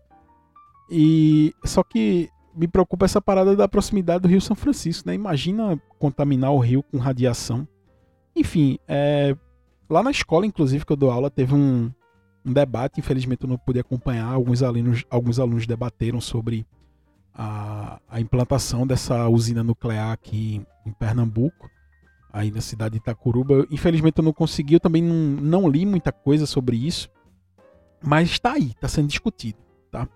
E 0.89 1.53
só 1.65 1.83
que 1.83 2.29
me 2.55 2.67
preocupa 2.67 3.05
essa 3.05 3.21
parada 3.21 3.55
da 3.55 3.67
proximidade 3.67 4.21
do 4.21 4.27
Rio 4.27 4.39
São 4.39 4.55
Francisco, 4.55 5.07
né? 5.07 5.15
Imagina 5.15 5.81
contaminar 5.99 6.51
o 6.51 6.59
rio 6.59 6.83
com 6.83 6.97
radiação. 6.97 7.67
Enfim, 8.37 8.77
é, 8.87 9.35
lá 9.89 10.03
na 10.03 10.11
escola, 10.11 10.45
inclusive, 10.45 10.85
que 10.85 10.91
eu 10.91 10.97
dou 10.97 11.09
aula, 11.09 11.29
teve 11.29 11.55
um, 11.55 11.91
um 12.45 12.53
debate. 12.53 12.99
Infelizmente, 12.99 13.43
eu 13.43 13.49
não 13.49 13.57
pude 13.57 13.79
acompanhar. 13.79 14.27
Alguns 14.27 14.61
alunos, 14.61 15.03
alguns 15.09 15.39
alunos 15.39 15.65
debateram 15.65 16.21
sobre 16.21 16.65
a, 17.33 17.99
a 18.07 18.21
implantação 18.21 18.85
dessa 18.85 19.27
usina 19.27 19.63
nuclear 19.63 20.11
aqui 20.11 20.61
em 20.85 20.91
Pernambuco, 20.91 21.67
aí 22.31 22.51
na 22.51 22.61
cidade 22.61 22.91
de 22.93 22.97
Itacuruba. 22.97 23.65
Infelizmente, 23.71 24.19
eu 24.19 24.23
não 24.23 24.33
consegui. 24.33 24.75
Eu 24.75 24.79
também 24.79 25.01
não, 25.01 25.15
não 25.41 25.67
li 25.67 25.83
muita 25.83 26.11
coisa 26.11 26.45
sobre 26.45 26.77
isso. 26.77 27.09
Mas 28.03 28.29
está 28.29 28.53
aí, 28.53 28.67
está 28.67 28.87
sendo 28.87 29.07
discutido. 29.07 29.57
Tá? 29.91 30.07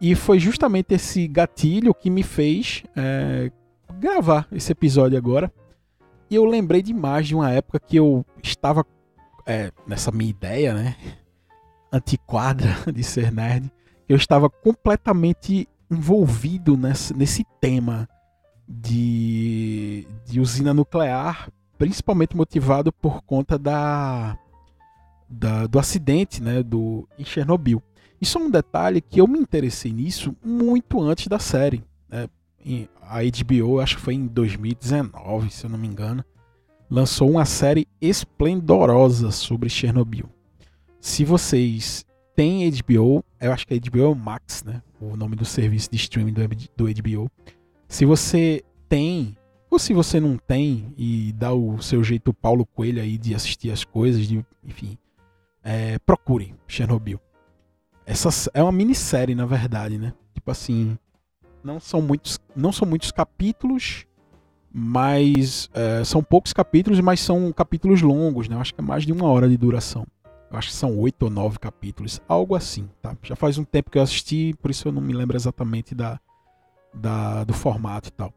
E 0.00 0.14
foi 0.14 0.38
justamente 0.38 0.94
esse 0.94 1.26
gatilho 1.26 1.92
que 1.92 2.10
me 2.10 2.22
fez 2.22 2.84
é, 2.94 3.50
gravar 3.98 4.46
esse 4.52 4.70
episódio 4.70 5.18
agora 5.18 5.52
e 6.30 6.34
eu 6.34 6.44
lembrei 6.44 6.82
demais 6.82 7.26
de 7.26 7.34
uma 7.34 7.50
época 7.50 7.78
que 7.78 7.96
eu 7.96 8.24
estava 8.42 8.84
é, 9.46 9.72
nessa 9.86 10.10
minha 10.10 10.30
ideia, 10.30 10.74
né? 10.74 10.96
Antiquadra 11.92 12.76
de 12.92 13.02
ser 13.04 13.30
nerd. 13.30 13.70
Eu 14.08 14.16
estava 14.16 14.50
completamente 14.50 15.68
envolvido 15.90 16.76
nesse, 16.76 17.14
nesse 17.14 17.44
tema 17.60 18.08
de, 18.68 20.06
de 20.24 20.40
usina 20.40 20.74
nuclear, 20.74 21.50
principalmente 21.78 22.36
motivado 22.36 22.92
por 22.92 23.22
conta 23.22 23.58
da, 23.58 24.36
da, 25.28 25.66
do 25.66 25.78
acidente 25.78 26.42
né, 26.42 26.62
do, 26.62 27.08
em 27.18 27.24
Chernobyl. 27.24 27.82
Isso 28.20 28.38
é 28.38 28.40
um 28.40 28.50
detalhe 28.50 29.00
que 29.00 29.20
eu 29.20 29.28
me 29.28 29.38
interessei 29.38 29.92
nisso 29.92 30.34
muito 30.44 31.00
antes 31.00 31.28
da 31.28 31.38
série. 31.38 31.84
Né? 32.08 32.28
A 33.02 33.20
HBO, 33.22 33.80
acho 33.80 33.96
que 33.96 34.02
foi 34.02 34.14
em 34.14 34.26
2019, 34.26 35.50
se 35.50 35.64
eu 35.64 35.70
não 35.70 35.78
me 35.78 35.86
engano, 35.86 36.24
lançou 36.90 37.30
uma 37.30 37.44
série 37.44 37.86
esplendorosa 38.00 39.30
sobre 39.30 39.68
Chernobyl. 39.68 40.28
Se 41.00 41.24
vocês 41.24 42.04
têm 42.34 42.70
HBO, 42.70 43.24
eu 43.40 43.52
acho 43.52 43.66
que 43.66 43.74
é 43.74 43.78
HBO 43.78 44.14
Max, 44.14 44.64
né? 44.64 44.82
O 45.00 45.16
nome 45.16 45.36
do 45.36 45.44
serviço 45.44 45.90
de 45.90 45.96
streaming 45.96 46.32
do, 46.32 46.84
HBO. 46.84 47.30
Se 47.88 48.04
você 48.04 48.62
tem, 48.88 49.36
ou 49.70 49.78
se 49.78 49.94
você 49.94 50.18
não 50.18 50.36
tem 50.36 50.92
e 50.96 51.32
dá 51.32 51.52
o 51.52 51.80
seu 51.80 52.02
jeito 52.02 52.34
Paulo 52.34 52.66
Coelho 52.66 53.00
aí 53.00 53.16
de 53.16 53.34
assistir 53.34 53.70
as 53.70 53.84
coisas, 53.84 54.26
de, 54.26 54.44
enfim, 54.64 54.98
é, 55.62 55.98
procure 56.00 56.54
Chernobyl. 56.66 57.20
Essa 58.04 58.50
é 58.54 58.62
uma 58.62 58.72
minissérie, 58.72 59.34
na 59.34 59.46
verdade, 59.46 59.98
né? 59.98 60.12
Tipo 60.34 60.50
assim, 60.50 60.96
não 61.66 61.80
são 61.80 62.00
muitos, 62.00 62.38
não 62.54 62.70
são 62.70 62.86
muitos 62.86 63.10
capítulos, 63.10 64.06
mas 64.72 65.68
é, 65.74 66.04
são 66.04 66.22
poucos 66.22 66.52
capítulos, 66.52 67.00
mas 67.00 67.18
são 67.20 67.52
capítulos 67.52 68.00
longos, 68.00 68.48
né? 68.48 68.54
Eu 68.54 68.60
acho 68.60 68.72
que 68.72 68.80
é 68.80 68.84
mais 68.84 69.04
de 69.04 69.12
uma 69.12 69.26
hora 69.26 69.48
de 69.48 69.56
duração. 69.56 70.06
Eu 70.48 70.56
acho 70.56 70.68
que 70.68 70.74
são 70.74 70.96
oito 70.98 71.24
ou 71.24 71.30
nove 71.30 71.58
capítulos, 71.58 72.20
algo 72.28 72.54
assim, 72.54 72.88
tá? 73.02 73.16
Já 73.20 73.34
faz 73.34 73.58
um 73.58 73.64
tempo 73.64 73.90
que 73.90 73.98
eu 73.98 74.02
assisti, 74.02 74.54
por 74.62 74.70
isso 74.70 74.86
eu 74.86 74.92
não 74.92 75.02
me 75.02 75.12
lembro 75.12 75.36
exatamente 75.36 75.92
da, 75.92 76.20
da 76.94 77.42
do 77.42 77.52
formato 77.52 78.08
e 78.08 78.12
tal. 78.12 78.32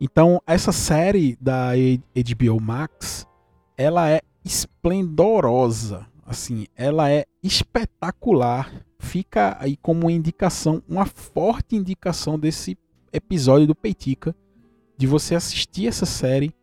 Então, 0.00 0.42
essa 0.44 0.72
série 0.72 1.38
da 1.40 1.70
HBO 2.16 2.60
Max, 2.60 3.28
ela 3.76 4.10
é 4.10 4.20
esplendorosa, 4.44 6.04
assim, 6.26 6.66
ela 6.74 7.08
é 7.08 7.26
espetacular 7.40 8.72
fica 9.02 9.56
aí 9.60 9.76
como 9.76 10.02
uma 10.02 10.12
indicação, 10.12 10.82
uma 10.88 11.04
forte 11.04 11.76
indicação 11.76 12.38
desse 12.38 12.78
episódio 13.12 13.66
do 13.66 13.74
Peitica, 13.74 14.34
de 14.96 15.06
você 15.06 15.34
assistir 15.34 15.88
essa 15.88 16.06
série 16.06 16.54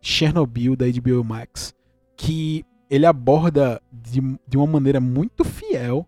Chernobyl 0.00 0.76
da 0.76 0.86
HBO 0.86 1.24
Max, 1.24 1.74
que 2.16 2.64
ele 2.88 3.06
aborda 3.06 3.80
de, 3.90 4.20
de 4.46 4.56
uma 4.56 4.66
maneira 4.66 5.00
muito 5.00 5.42
fiel, 5.42 6.06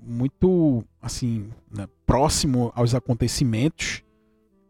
muito 0.00 0.84
assim, 1.00 1.48
né, 1.70 1.88
próximo 2.04 2.72
aos 2.74 2.94
acontecimentos 2.94 4.02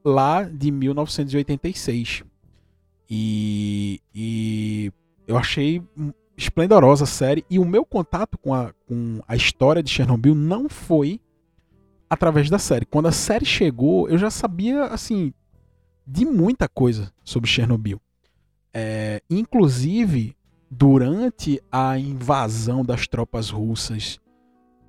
lá 0.04 0.44
de 0.44 0.70
1986. 0.70 2.22
E, 3.08 4.00
e 4.14 4.92
eu 5.26 5.36
achei 5.36 5.82
esplendorosa 6.42 7.06
série. 7.06 7.44
E 7.48 7.58
o 7.58 7.64
meu 7.64 7.84
contato 7.84 8.38
com 8.38 8.54
a, 8.54 8.72
com 8.86 9.20
a 9.26 9.36
história 9.36 9.82
de 9.82 9.90
Chernobyl 9.90 10.34
não 10.34 10.68
foi 10.68 11.20
através 12.08 12.50
da 12.50 12.58
série. 12.58 12.86
Quando 12.86 13.06
a 13.06 13.12
série 13.12 13.44
chegou, 13.44 14.08
eu 14.08 14.18
já 14.18 14.30
sabia, 14.30 14.84
assim, 14.84 15.32
de 16.06 16.24
muita 16.24 16.68
coisa 16.68 17.12
sobre 17.24 17.48
Chernobyl. 17.48 18.00
É, 18.74 19.22
inclusive, 19.30 20.36
durante 20.70 21.62
a 21.70 21.98
invasão 21.98 22.84
das 22.84 23.06
tropas 23.06 23.50
russas 23.50 24.18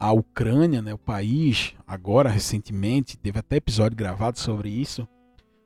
a 0.04 0.12
Ucrânia, 0.12 0.82
né, 0.82 0.94
o 0.94 0.98
país, 0.98 1.74
agora 1.88 2.30
recentemente, 2.30 3.18
teve 3.18 3.40
até 3.40 3.56
episódio 3.56 3.96
gravado 3.96 4.38
sobre 4.38 4.68
isso. 4.68 5.08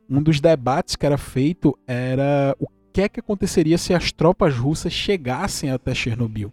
Um 0.08 0.22
dos 0.22 0.40
debates 0.40 0.96
que 0.96 1.08
era 1.08 1.18
feito 1.18 1.76
era 1.88 2.56
o 2.60 2.68
que 2.98 3.02
é 3.02 3.08
que 3.10 3.20
aconteceria 3.20 3.78
se 3.78 3.94
as 3.94 4.12
tropas 4.12 4.58
russas 4.58 4.92
chegassem 4.92 5.70
até 5.70 5.94
Chernobyl. 5.94 6.52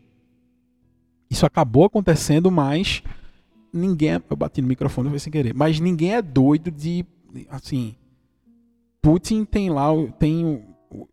Isso 1.31 1.47
acabou 1.47 1.87
acontecendo, 1.87 2.51
mas 2.51 3.03
ninguém. 3.73 4.11
É, 4.11 4.23
eu 4.29 4.37
bati 4.37 4.61
no 4.61 4.69
microfone 4.69 5.09
foi 5.09 5.19
sem 5.19 5.33
querer. 5.33 5.55
Mas 5.55 5.81
ninguém 5.81 6.15
é 6.15 6.21
doido 6.21 6.71
de. 6.71 7.07
Assim. 7.49 7.95
Putin 9.01 9.47
tem 9.47 9.71
lá. 9.71 9.87
Tem 10.19 10.63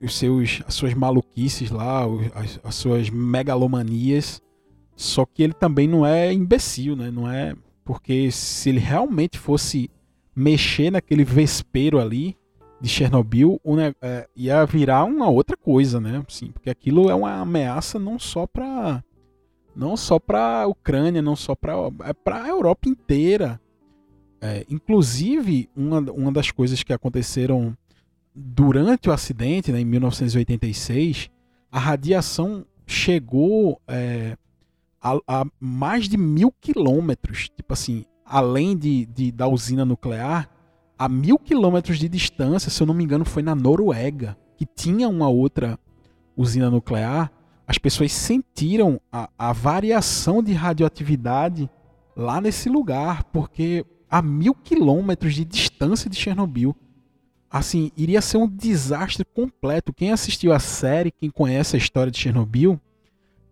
os 0.01 0.17
seus, 0.17 0.61
as 0.67 0.73
suas 0.73 0.93
maluquices 0.93 1.71
lá, 1.71 2.03
as, 2.35 2.59
as 2.61 2.75
suas 2.75 3.09
megalomanias. 3.09 4.41
Só 4.97 5.25
que 5.25 5.43
ele 5.43 5.53
também 5.53 5.87
não 5.87 6.05
é 6.05 6.33
imbecil, 6.33 6.93
né? 6.97 7.09
Não 7.09 7.31
é. 7.31 7.55
Porque 7.85 8.29
se 8.33 8.67
ele 8.67 8.79
realmente 8.79 9.39
fosse 9.39 9.89
mexer 10.35 10.91
naquele 10.91 11.23
vespeiro 11.23 12.01
ali 12.01 12.35
de 12.81 12.89
Chernobyl, 12.89 13.61
é, 14.01 14.27
ia 14.35 14.65
virar 14.65 15.03
uma 15.03 15.29
outra 15.29 15.55
coisa, 15.55 16.01
né? 16.01 16.23
Sim, 16.27 16.51
porque 16.51 16.69
aquilo 16.69 17.09
é 17.09 17.15
uma 17.15 17.39
ameaça 17.39 17.99
não 17.99 18.17
só 18.17 18.47
para 18.47 19.03
não 19.75 19.95
só 19.95 20.19
para 20.19 20.63
a 20.63 20.67
Ucrânia, 20.67 21.21
não 21.21 21.35
só 21.35 21.55
para 21.55 21.73
é 22.03 22.13
para 22.13 22.43
a 22.43 22.49
Europa 22.49 22.89
inteira. 22.89 23.61
É, 24.41 24.65
inclusive, 24.67 25.69
uma, 25.75 25.99
uma 25.99 26.31
das 26.31 26.49
coisas 26.49 26.81
que 26.81 26.91
aconteceram 26.91 27.77
durante 28.33 29.07
o 29.07 29.13
acidente, 29.13 29.71
né, 29.71 29.79
em 29.79 29.85
1986, 29.85 31.29
a 31.71 31.79
radiação 31.79 32.65
chegou 32.87 33.79
é, 33.87 34.35
a, 34.99 35.17
a, 35.27 35.45
mais 35.59 36.09
de 36.09 36.17
mil 36.17 36.51
quilômetros. 36.59 37.49
Tipo 37.55 37.73
assim, 37.73 38.03
além 38.25 38.75
de, 38.75 39.05
de, 39.05 39.31
da 39.31 39.47
usina 39.47 39.85
nuclear, 39.85 40.49
a 41.01 41.09
mil 41.09 41.39
quilômetros 41.39 41.97
de 41.97 42.07
distância, 42.07 42.69
se 42.69 42.81
eu 42.81 42.87
não 42.87 42.93
me 42.93 43.03
engano, 43.03 43.25
foi 43.25 43.41
na 43.41 43.55
Noruega, 43.55 44.37
que 44.57 44.65
tinha 44.65 45.09
uma 45.09 45.27
outra 45.29 45.79
usina 46.37 46.69
nuclear 46.69 47.31
as 47.71 47.77
pessoas 47.77 48.11
sentiram 48.11 48.99
a, 49.09 49.29
a 49.39 49.53
variação 49.53 50.43
de 50.43 50.51
radioatividade 50.51 51.69
lá 52.17 52.41
nesse 52.41 52.67
lugar, 52.67 53.23
porque 53.23 53.85
a 54.09 54.21
mil 54.21 54.53
quilômetros 54.53 55.33
de 55.33 55.45
distância 55.45 56.09
de 56.09 56.17
Chernobyl, 56.17 56.75
assim, 57.49 57.89
iria 57.95 58.19
ser 58.19 58.35
um 58.35 58.45
desastre 58.45 59.23
completo. 59.23 59.93
Quem 59.93 60.11
assistiu 60.11 60.51
a 60.51 60.59
série, 60.59 61.11
quem 61.11 61.29
conhece 61.29 61.77
a 61.77 61.79
história 61.79 62.11
de 62.11 62.19
Chernobyl, 62.19 62.77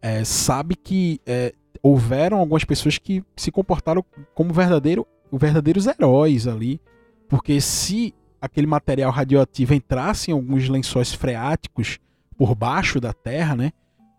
é, 0.02 0.26
sabe 0.26 0.76
que 0.76 1.22
é, 1.26 1.54
houveram 1.82 2.40
algumas 2.40 2.66
pessoas 2.66 2.98
que 2.98 3.24
se 3.38 3.54
comportaram 3.54 4.04
como 4.36 4.54
verdadeiro, 4.54 5.08
verdadeiros 5.32 5.88
heróis 5.88 6.46
ali, 6.46 6.82
porque 7.30 7.62
se 7.62 8.14
aquele 8.42 8.68
material 8.68 9.12
radioativo 9.12 9.74
entrasse 9.74 10.32
em 10.32 10.34
alguns 10.34 10.68
lençóis 10.68 11.14
freáticos 11.14 12.00
por 12.36 12.56
baixo 12.56 13.00
da 13.00 13.14
Terra, 13.14 13.56
né, 13.56 13.72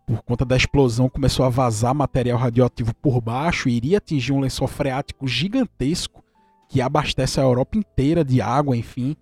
por 0.07 0.23
conta 0.23 0.45
da 0.45 0.57
explosão, 0.57 1.09
começou 1.09 1.45
a 1.45 1.49
vazar 1.49 1.95
material 1.95 2.39
radioativo 2.39 2.95
por 2.95 3.21
baixo 3.21 3.69
e 3.69 3.77
iria 3.77 3.99
atingir 3.99 4.33
um 4.33 4.41
lençol 4.41 4.69
freático 4.69 5.27
gigantesco 5.27 6.25
que 6.69 6.81
abastece 6.81 7.41
a 7.41 7.43
Europa 7.43 7.77
inteira 7.77 8.25
de 8.25 8.41
água, 8.41 8.77
enfim. 8.77 9.17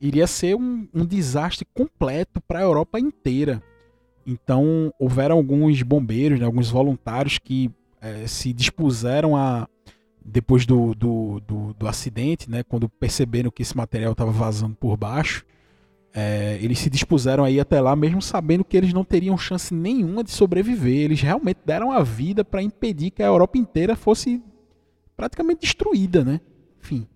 Iria 0.00 0.26
ser 0.26 0.56
um, 0.56 0.86
um 0.92 1.06
desastre 1.06 1.66
completo 1.74 2.40
para 2.40 2.58
a 2.58 2.62
Europa 2.62 2.98
inteira. 2.98 3.62
Então, 4.26 4.92
houveram 4.98 5.36
alguns 5.36 5.82
bombeiros, 5.82 6.38
né, 6.38 6.44
alguns 6.44 6.70
voluntários 6.70 7.38
que 7.38 7.70
é, 8.00 8.26
se 8.26 8.52
dispuseram 8.52 9.36
a, 9.36 9.68
depois 10.24 10.66
do, 10.66 10.94
do, 10.94 11.40
do, 11.40 11.74
do 11.74 11.88
acidente, 11.88 12.50
né, 12.50 12.62
quando 12.62 12.88
perceberam 12.88 13.50
que 13.50 13.62
esse 13.62 13.76
material 13.76 14.12
estava 14.12 14.30
vazando 14.30 14.74
por 14.76 14.96
baixo, 14.96 15.44
é, 16.14 16.58
eles 16.60 16.78
se 16.78 16.90
dispuseram 16.90 17.42
aí 17.42 17.58
até 17.58 17.80
lá, 17.80 17.96
mesmo 17.96 18.20
sabendo 18.20 18.64
que 18.64 18.76
eles 18.76 18.92
não 18.92 19.04
teriam 19.04 19.36
chance 19.38 19.72
nenhuma 19.72 20.22
de 20.22 20.30
sobreviver. 20.30 21.00
Eles 21.00 21.20
realmente 21.20 21.60
deram 21.64 21.90
a 21.90 22.02
vida 22.02 22.44
para 22.44 22.62
impedir 22.62 23.10
que 23.10 23.22
a 23.22 23.26
Europa 23.26 23.56
inteira 23.56 23.96
fosse 23.96 24.42
praticamente 25.16 25.62
destruída, 25.62 26.22
né? 26.22 26.40
Enfim. 26.80 27.06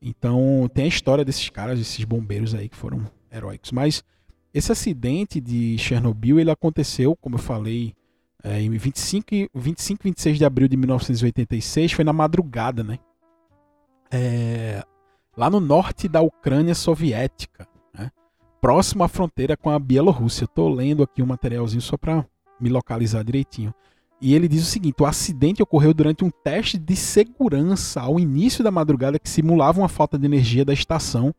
Então 0.00 0.70
tem 0.72 0.84
a 0.84 0.88
história 0.88 1.24
desses 1.24 1.48
caras, 1.50 1.78
desses 1.78 2.04
bombeiros 2.04 2.54
aí 2.54 2.68
que 2.68 2.76
foram 2.76 3.04
heróicos. 3.30 3.72
Mas 3.72 4.04
esse 4.54 4.70
acidente 4.70 5.40
de 5.40 5.76
Chernobyl 5.78 6.38
ele 6.38 6.50
aconteceu, 6.50 7.16
como 7.16 7.36
eu 7.36 7.40
falei, 7.40 7.94
é, 8.42 8.60
em 8.60 8.70
25, 8.70 9.50
25 9.54 10.02
26 10.04 10.38
de 10.38 10.44
abril 10.44 10.68
de 10.68 10.76
1986, 10.76 11.92
foi 11.92 12.04
na 12.04 12.12
madrugada, 12.12 12.82
né? 12.82 12.98
É, 14.10 14.84
lá 15.36 15.48
no 15.48 15.60
norte 15.60 16.08
da 16.08 16.20
Ucrânia 16.20 16.74
soviética 16.74 17.66
próximo 18.62 19.02
à 19.02 19.08
fronteira 19.08 19.56
com 19.56 19.68
a 19.68 19.78
Bielorrússia. 19.78 20.44
Estou 20.44 20.72
lendo 20.72 21.02
aqui 21.02 21.20
um 21.20 21.26
materialzinho 21.26 21.82
só 21.82 21.96
para 21.96 22.24
me 22.60 22.70
localizar 22.70 23.24
direitinho. 23.24 23.74
E 24.20 24.34
ele 24.34 24.46
diz 24.46 24.62
o 24.62 24.66
seguinte: 24.66 25.02
o 25.02 25.04
acidente 25.04 25.62
ocorreu 25.62 25.92
durante 25.92 26.24
um 26.24 26.30
teste 26.30 26.78
de 26.78 26.94
segurança 26.94 28.00
ao 28.00 28.20
início 28.20 28.62
da 28.62 28.70
madrugada 28.70 29.18
que 29.18 29.28
simulava 29.28 29.80
uma 29.80 29.88
falta 29.88 30.16
de 30.16 30.24
energia 30.24 30.64
da 30.64 30.72
estação, 30.72 31.34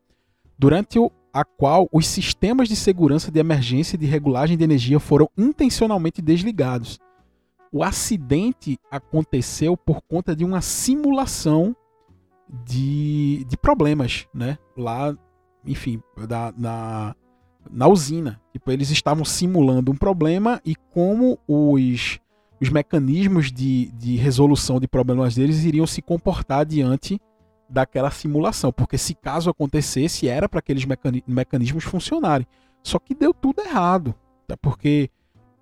durante 0.59 0.99
o, 0.99 1.09
a 1.34 1.43
qual 1.43 1.89
os 1.91 2.06
sistemas 2.06 2.69
de 2.69 2.76
segurança 2.76 3.32
de 3.32 3.39
emergência 3.39 3.96
e 3.96 4.00
de 4.00 4.06
regulagem 4.06 4.56
de 4.56 4.63
energia 4.63 5.00
foram 5.00 5.28
intencionalmente 5.38 6.22
desligados. 6.22 7.00
O 7.72 7.84
acidente 7.84 8.78
aconteceu 8.91 9.76
por 9.76 10.02
conta 10.02 10.36
de 10.36 10.46
uma 10.46 10.62
simulação 10.62 11.76
de, 12.65 13.43
de 13.50 13.58
problemas, 13.58 14.28
né? 14.34 14.60
Lá 14.78 15.17
enfim, 15.65 16.02
da, 16.28 16.54
na, 16.58 17.15
na 17.69 17.88
usina. 17.88 18.39
Tipo, 18.52 18.72
eles 18.72 18.89
estavam 18.89 19.24
simulando 19.26 19.91
um 19.91 19.96
problema 19.96 20.62
e 20.65 20.76
como 20.93 21.39
os, 21.48 22.19
os 22.62 22.69
mecanismos 22.69 23.52
de, 23.52 23.91
de 23.93 24.15
resolução 24.15 24.80
de 24.80 24.88
problemas 24.88 25.36
deles 25.36 25.63
iriam 25.63 25.88
se 25.88 26.02
comportar 26.02 26.65
diante 26.65 27.19
daquela 27.69 28.12
simulação. 28.12 28.71
Porque 28.71 28.97
se 28.97 29.13
caso 29.13 29.49
acontecesse, 29.49 30.28
era 30.28 30.47
para 30.47 30.60
aqueles 30.60 30.86
mecanismos 31.28 31.84
funcionarem. 31.84 32.47
Só 32.82 32.99
que 32.99 33.15
deu 33.15 33.34
tudo 33.34 33.62
errado. 33.62 34.13
Tá? 34.47 34.58
Porque 34.58 35.10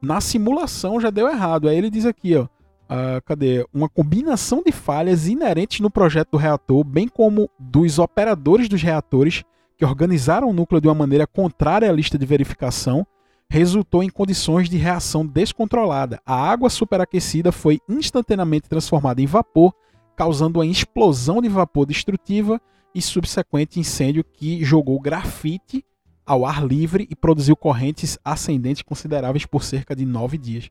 na 0.02 0.20
simulação 0.20 1.00
já 1.00 1.10
deu 1.10 1.28
errado. 1.28 1.70
Aí 1.70 1.78
ele 1.78 1.90
diz 1.90 2.06
aqui, 2.06 2.36
ó. 2.36 2.44
Uh, 2.44 3.22
cadê? 3.26 3.66
Uma 3.74 3.88
combinação 3.88 4.62
de 4.62 4.72
falhas 4.72 5.26
inerentes 5.28 5.80
no 5.80 5.90
projeto 5.90 6.32
do 6.32 6.38
reator, 6.38 6.84
bem 6.84 7.08
como 7.08 7.50
dos 7.58 8.00
operadores 8.00 8.68
dos 8.68 8.82
reatores, 8.82 9.44
que 9.78 9.86
organizaram 9.86 10.50
o 10.50 10.54
núcleo 10.54 10.82
de 10.82 10.90
uma 10.90 10.94
maneira 10.94 11.26
contrária 11.26 11.90
à 11.90 11.94
lista 11.94 12.18
de 12.18 12.26
verificação, 12.26 13.08
resultou 13.50 14.04
em 14.04 14.10
condições 14.10 14.70
de 14.70 14.78
reação 14.78 15.26
descontrolada. 15.26 16.22
A 16.26 16.36
água 16.36 16.70
superaquecida 16.70 17.52
foi 17.52 17.80
instantaneamente 17.88 18.70
transformada 18.70 19.22
em 19.22 19.26
vapor, 19.26 19.74
causando 20.16 20.60
uma 20.60 20.66
explosão 20.66 21.42
de 21.42 21.50
vapor 21.50 21.86
destrutiva 21.86 22.60
e 22.94 23.02
subsequente 23.02 23.80
incêndio 23.80 24.24
que 24.24 24.64
jogou 24.64 25.00
grafite 25.00 25.84
ao 26.26 26.46
ar 26.46 26.64
livre 26.66 27.08
e 27.10 27.16
produziu 27.16 27.56
correntes 27.56 28.18
ascendentes 28.24 28.82
consideráveis 28.82 29.46
por 29.46 29.64
cerca 29.64 29.96
de 29.96 30.06
nove 30.06 30.38
dias. 30.38 30.70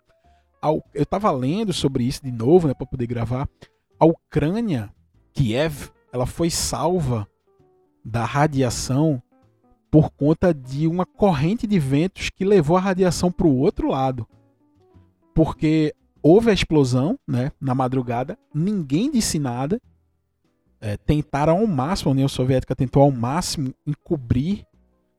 Eu 0.94 1.02
estava 1.02 1.30
lendo 1.30 1.72
sobre 1.72 2.04
isso 2.04 2.22
de 2.22 2.30
novo, 2.30 2.68
né, 2.68 2.74
para 2.74 2.86
poder 2.86 3.06
gravar. 3.06 3.48
A 3.98 4.04
Ucrânia, 4.04 4.92
Kiev, 5.32 5.90
ela 6.12 6.26
foi 6.26 6.50
salva 6.50 7.26
da 8.04 8.24
radiação 8.24 9.22
por 9.90 10.10
conta 10.10 10.54
de 10.54 10.86
uma 10.86 11.04
corrente 11.04 11.66
de 11.66 11.78
ventos 11.78 12.30
que 12.30 12.44
levou 12.44 12.76
a 12.76 12.80
radiação 12.80 13.32
para 13.32 13.46
o 13.46 13.56
outro 13.56 13.88
lado. 13.88 14.26
Porque 15.34 15.94
houve 16.22 16.50
a 16.50 16.54
explosão 16.54 17.18
né, 17.26 17.52
na 17.60 17.74
madrugada, 17.74 18.38
ninguém 18.54 19.10
disse 19.10 19.38
nada. 19.38 19.80
É, 20.80 20.96
tentaram 20.96 21.58
ao 21.58 21.66
máximo, 21.66 22.10
a 22.10 22.12
União 22.12 22.28
Soviética 22.28 22.74
tentou 22.74 23.02
ao 23.02 23.10
máximo 23.10 23.74
encobrir, 23.86 24.64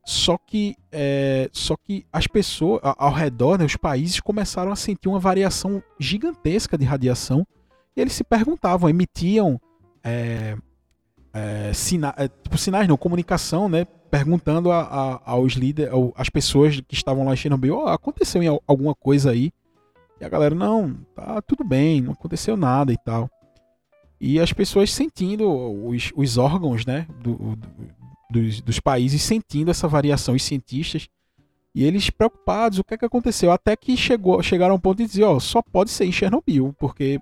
só 0.03 0.35
que, 0.35 0.75
é, 0.91 1.49
só 1.53 1.75
que 1.77 2.03
as 2.11 2.25
pessoas 2.25 2.81
ao 2.83 3.13
redor, 3.13 3.59
né, 3.59 3.65
os 3.65 3.75
países 3.75 4.19
começaram 4.19 4.71
a 4.71 4.75
sentir 4.75 5.07
uma 5.07 5.19
variação 5.19 5.83
gigantesca 5.99 6.75
de 6.77 6.83
radiação 6.83 7.45
e 7.95 8.01
eles 8.01 8.13
se 8.13 8.23
perguntavam, 8.23 8.89
emitiam 8.89 9.61
é, 10.03 10.57
é, 11.33 11.71
sina 11.73 12.13
é, 12.17 12.27
tipo, 12.27 12.57
sinais, 12.57 12.87
não, 12.87 12.97
comunicação, 12.97 13.69
né? 13.69 13.85
Perguntando 14.09 14.71
a, 14.71 14.81
a, 14.81 15.31
aos 15.31 15.53
líderes, 15.53 15.93
às 16.15 16.29
pessoas 16.29 16.81
que 16.81 16.93
estavam 16.93 17.23
lá 17.23 17.33
em 17.33 17.37
Chernobyl, 17.37 17.77
oh, 17.77 17.87
aconteceu 17.87 18.61
alguma 18.67 18.93
coisa 18.93 19.31
aí? 19.31 19.51
E 20.21 20.23
a 20.23 20.29
galera, 20.29 20.53
não, 20.53 20.93
tá 21.15 21.41
tudo 21.41 21.63
bem, 21.63 21.99
não 21.99 22.13
aconteceu 22.13 22.55
nada 22.55 22.93
e 22.93 22.97
tal. 22.97 23.27
E 24.19 24.39
as 24.39 24.53
pessoas 24.53 24.93
sentindo, 24.93 25.49
os, 25.84 26.12
os 26.15 26.38
órgãos, 26.38 26.86
né, 26.86 27.07
do, 27.23 27.55
do, 27.55 27.67
dos, 28.29 28.62
dos 28.62 28.79
países 28.79 29.23
sentindo 29.23 29.71
essa 29.71 29.88
variação, 29.88 30.36
os 30.36 30.43
cientistas, 30.43 31.10
e 31.73 31.84
eles 31.84 32.12
preocupados, 32.12 32.77
o 32.77 32.84
que 32.84 32.93
é 32.93 32.97
que 32.99 33.05
aconteceu? 33.05 33.51
Até 33.51 33.75
que 33.75 33.97
chegou, 33.97 34.43
chegaram 34.43 34.75
a 34.75 34.77
um 34.77 34.79
ponto 34.79 34.99
de 34.99 35.07
dizer, 35.07 35.23
ó, 35.23 35.39
só 35.39 35.60
pode 35.60 35.89
ser 35.89 36.05
em 36.05 36.12
Chernobyl, 36.12 36.71
porque 36.77 37.19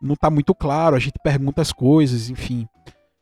não 0.00 0.14
está 0.14 0.30
muito 0.30 0.54
claro, 0.54 0.96
a 0.96 0.98
gente 0.98 1.18
pergunta 1.22 1.60
as 1.60 1.74
coisas, 1.74 2.30
enfim. 2.30 2.66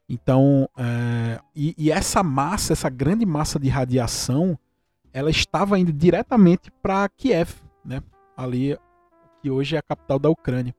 Então, 0.09 0.69
é, 0.79 1.41
e, 1.57 1.75
e, 1.77 1.91
essa 1.91 2.23
massa, 2.23 2.73
essa 2.73 2.89
grande 2.89 3.27
massa 3.27 3.59
de 3.59 3.69
radiação, 3.69 4.57
ela 5.13 5.29
estava 5.29 5.77
indo 5.77 5.93
diretamente 5.93 6.71
para 6.81 7.09
Kiev, 7.09 7.57
né? 7.85 8.01
Ali, 8.37 8.79
hoje 9.51 9.77
é 9.77 9.79
a 9.79 9.83
capital 9.83 10.19
da 10.19 10.29
Ucrânia. 10.29 10.75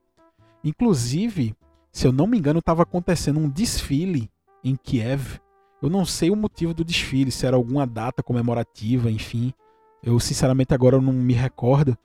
Inclusive, 0.62 1.54
se 1.92 2.06
eu 2.06 2.12
não 2.12 2.26
me 2.26 2.38
engano, 2.38 2.58
estava 2.58 2.82
acontecendo 2.82 3.40
um 3.40 3.48
desfile 3.48 4.30
em 4.62 4.76
Kiev. 4.76 5.40
Eu 5.82 5.88
não 5.88 6.04
sei 6.04 6.30
o 6.30 6.36
motivo 6.36 6.74
do 6.74 6.84
desfile, 6.84 7.30
se 7.30 7.46
era 7.46 7.56
alguma 7.56 7.86
data 7.86 8.22
comemorativa, 8.22 9.10
enfim. 9.10 9.52
Eu 10.02 10.18
sinceramente 10.20 10.74
agora 10.74 11.00
não 11.00 11.12
me 11.12 11.32
recordo. 11.32 11.96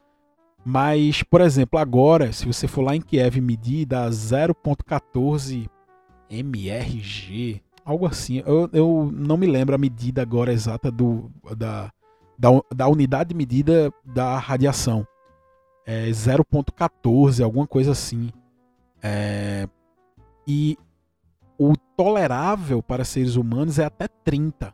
Mas, 0.65 1.21
por 1.21 1.41
exemplo, 1.41 1.77
agora, 1.77 2.33
se 2.33 2.45
você 2.45 2.67
for 2.67 2.81
lá 2.81 2.95
em 2.95 3.01
Kiev 3.01 3.39
medir, 3.39 3.85
dá 3.85 4.09
0.14 4.09 5.69
MRG, 6.29 7.61
algo 7.85 8.07
assim. 8.07 8.41
Eu, 8.45 8.69
eu 8.73 9.11
não 9.13 9.37
me 9.37 9.45
lembro 9.45 9.75
a 9.75 9.77
medida 9.77 10.21
agora 10.23 10.51
exata 10.51 10.89
do, 10.89 11.29
da, 11.55 11.91
da, 12.37 12.49
da 12.73 12.87
unidade 12.87 13.29
de 13.29 13.35
medida 13.35 13.93
da 14.03 14.39
radiação. 14.39 15.05
É 15.85 16.09
0.14, 16.09 17.43
alguma 17.43 17.67
coisa 17.67 17.91
assim. 17.91 18.31
É, 19.01 19.67
e 20.47 20.77
o 21.57 21.73
tolerável 21.95 22.81
para 22.81 23.05
seres 23.05 23.35
humanos 23.35 23.79
é 23.79 23.85
até 23.85 24.07
30. 24.07 24.73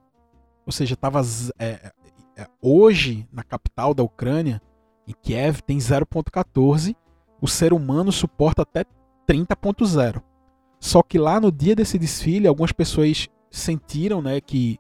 Ou 0.65 0.71
seja, 0.71 0.95
tava, 0.95 1.21
é, 1.59 1.91
é, 2.37 2.47
hoje, 2.61 3.27
na 3.31 3.43
capital 3.43 3.93
da 3.93 4.03
Ucrânia, 4.03 4.61
em 5.07 5.13
Kiev, 5.21 5.61
tem 5.61 5.77
0.14. 5.77 6.95
O 7.41 7.47
ser 7.47 7.73
humano 7.73 8.11
suporta 8.11 8.61
até 8.61 8.85
30.0. 9.27 10.21
Só 10.79 11.03
que 11.03 11.19
lá 11.19 11.39
no 11.39 11.51
dia 11.51 11.75
desse 11.75 11.97
desfile, 11.97 12.47
algumas 12.47 12.71
pessoas 12.71 13.29
sentiram 13.49 14.21
né, 14.21 14.39
que 14.39 14.79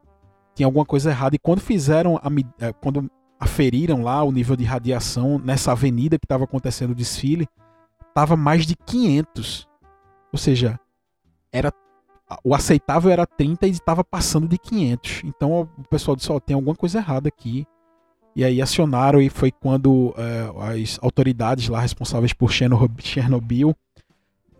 tinha 0.55 0.65
alguma 0.65 0.85
coisa 0.85 1.09
errada. 1.09 1.35
E 1.35 1.39
quando 1.39 1.59
fizeram, 1.59 2.17
a, 2.17 2.29
é, 2.59 2.73
quando 2.73 3.09
aferiram 3.41 4.03
lá 4.03 4.23
o 4.23 4.31
nível 4.31 4.55
de 4.55 4.63
radiação 4.63 5.39
nessa 5.39 5.71
avenida 5.71 6.19
que 6.19 6.25
estava 6.25 6.43
acontecendo 6.43 6.91
o 6.91 6.95
desfile, 6.95 7.47
estava 8.07 8.37
mais 8.37 8.67
de 8.67 8.75
500. 8.75 9.67
Ou 10.31 10.37
seja, 10.37 10.79
era 11.51 11.73
o 12.43 12.53
aceitável 12.53 13.11
era 13.11 13.25
30 13.25 13.67
e 13.67 13.71
estava 13.71 14.03
passando 14.03 14.47
de 14.47 14.59
500. 14.59 15.23
Então 15.25 15.67
o 15.77 15.83
pessoal 15.89 16.15
disse: 16.15 16.31
oh, 16.31 16.39
tem 16.39 16.53
alguma 16.53 16.75
coisa 16.75 16.99
errada 16.99 17.27
aqui. 17.27 17.65
E 18.35 18.45
aí 18.45 18.61
acionaram 18.61 19.19
e 19.19 19.29
foi 19.29 19.51
quando 19.51 20.13
é, 20.15 20.79
as 20.79 20.97
autoridades 21.01 21.67
lá 21.67 21.81
responsáveis 21.81 22.31
por 22.31 22.49
Chernobyl 22.49 23.75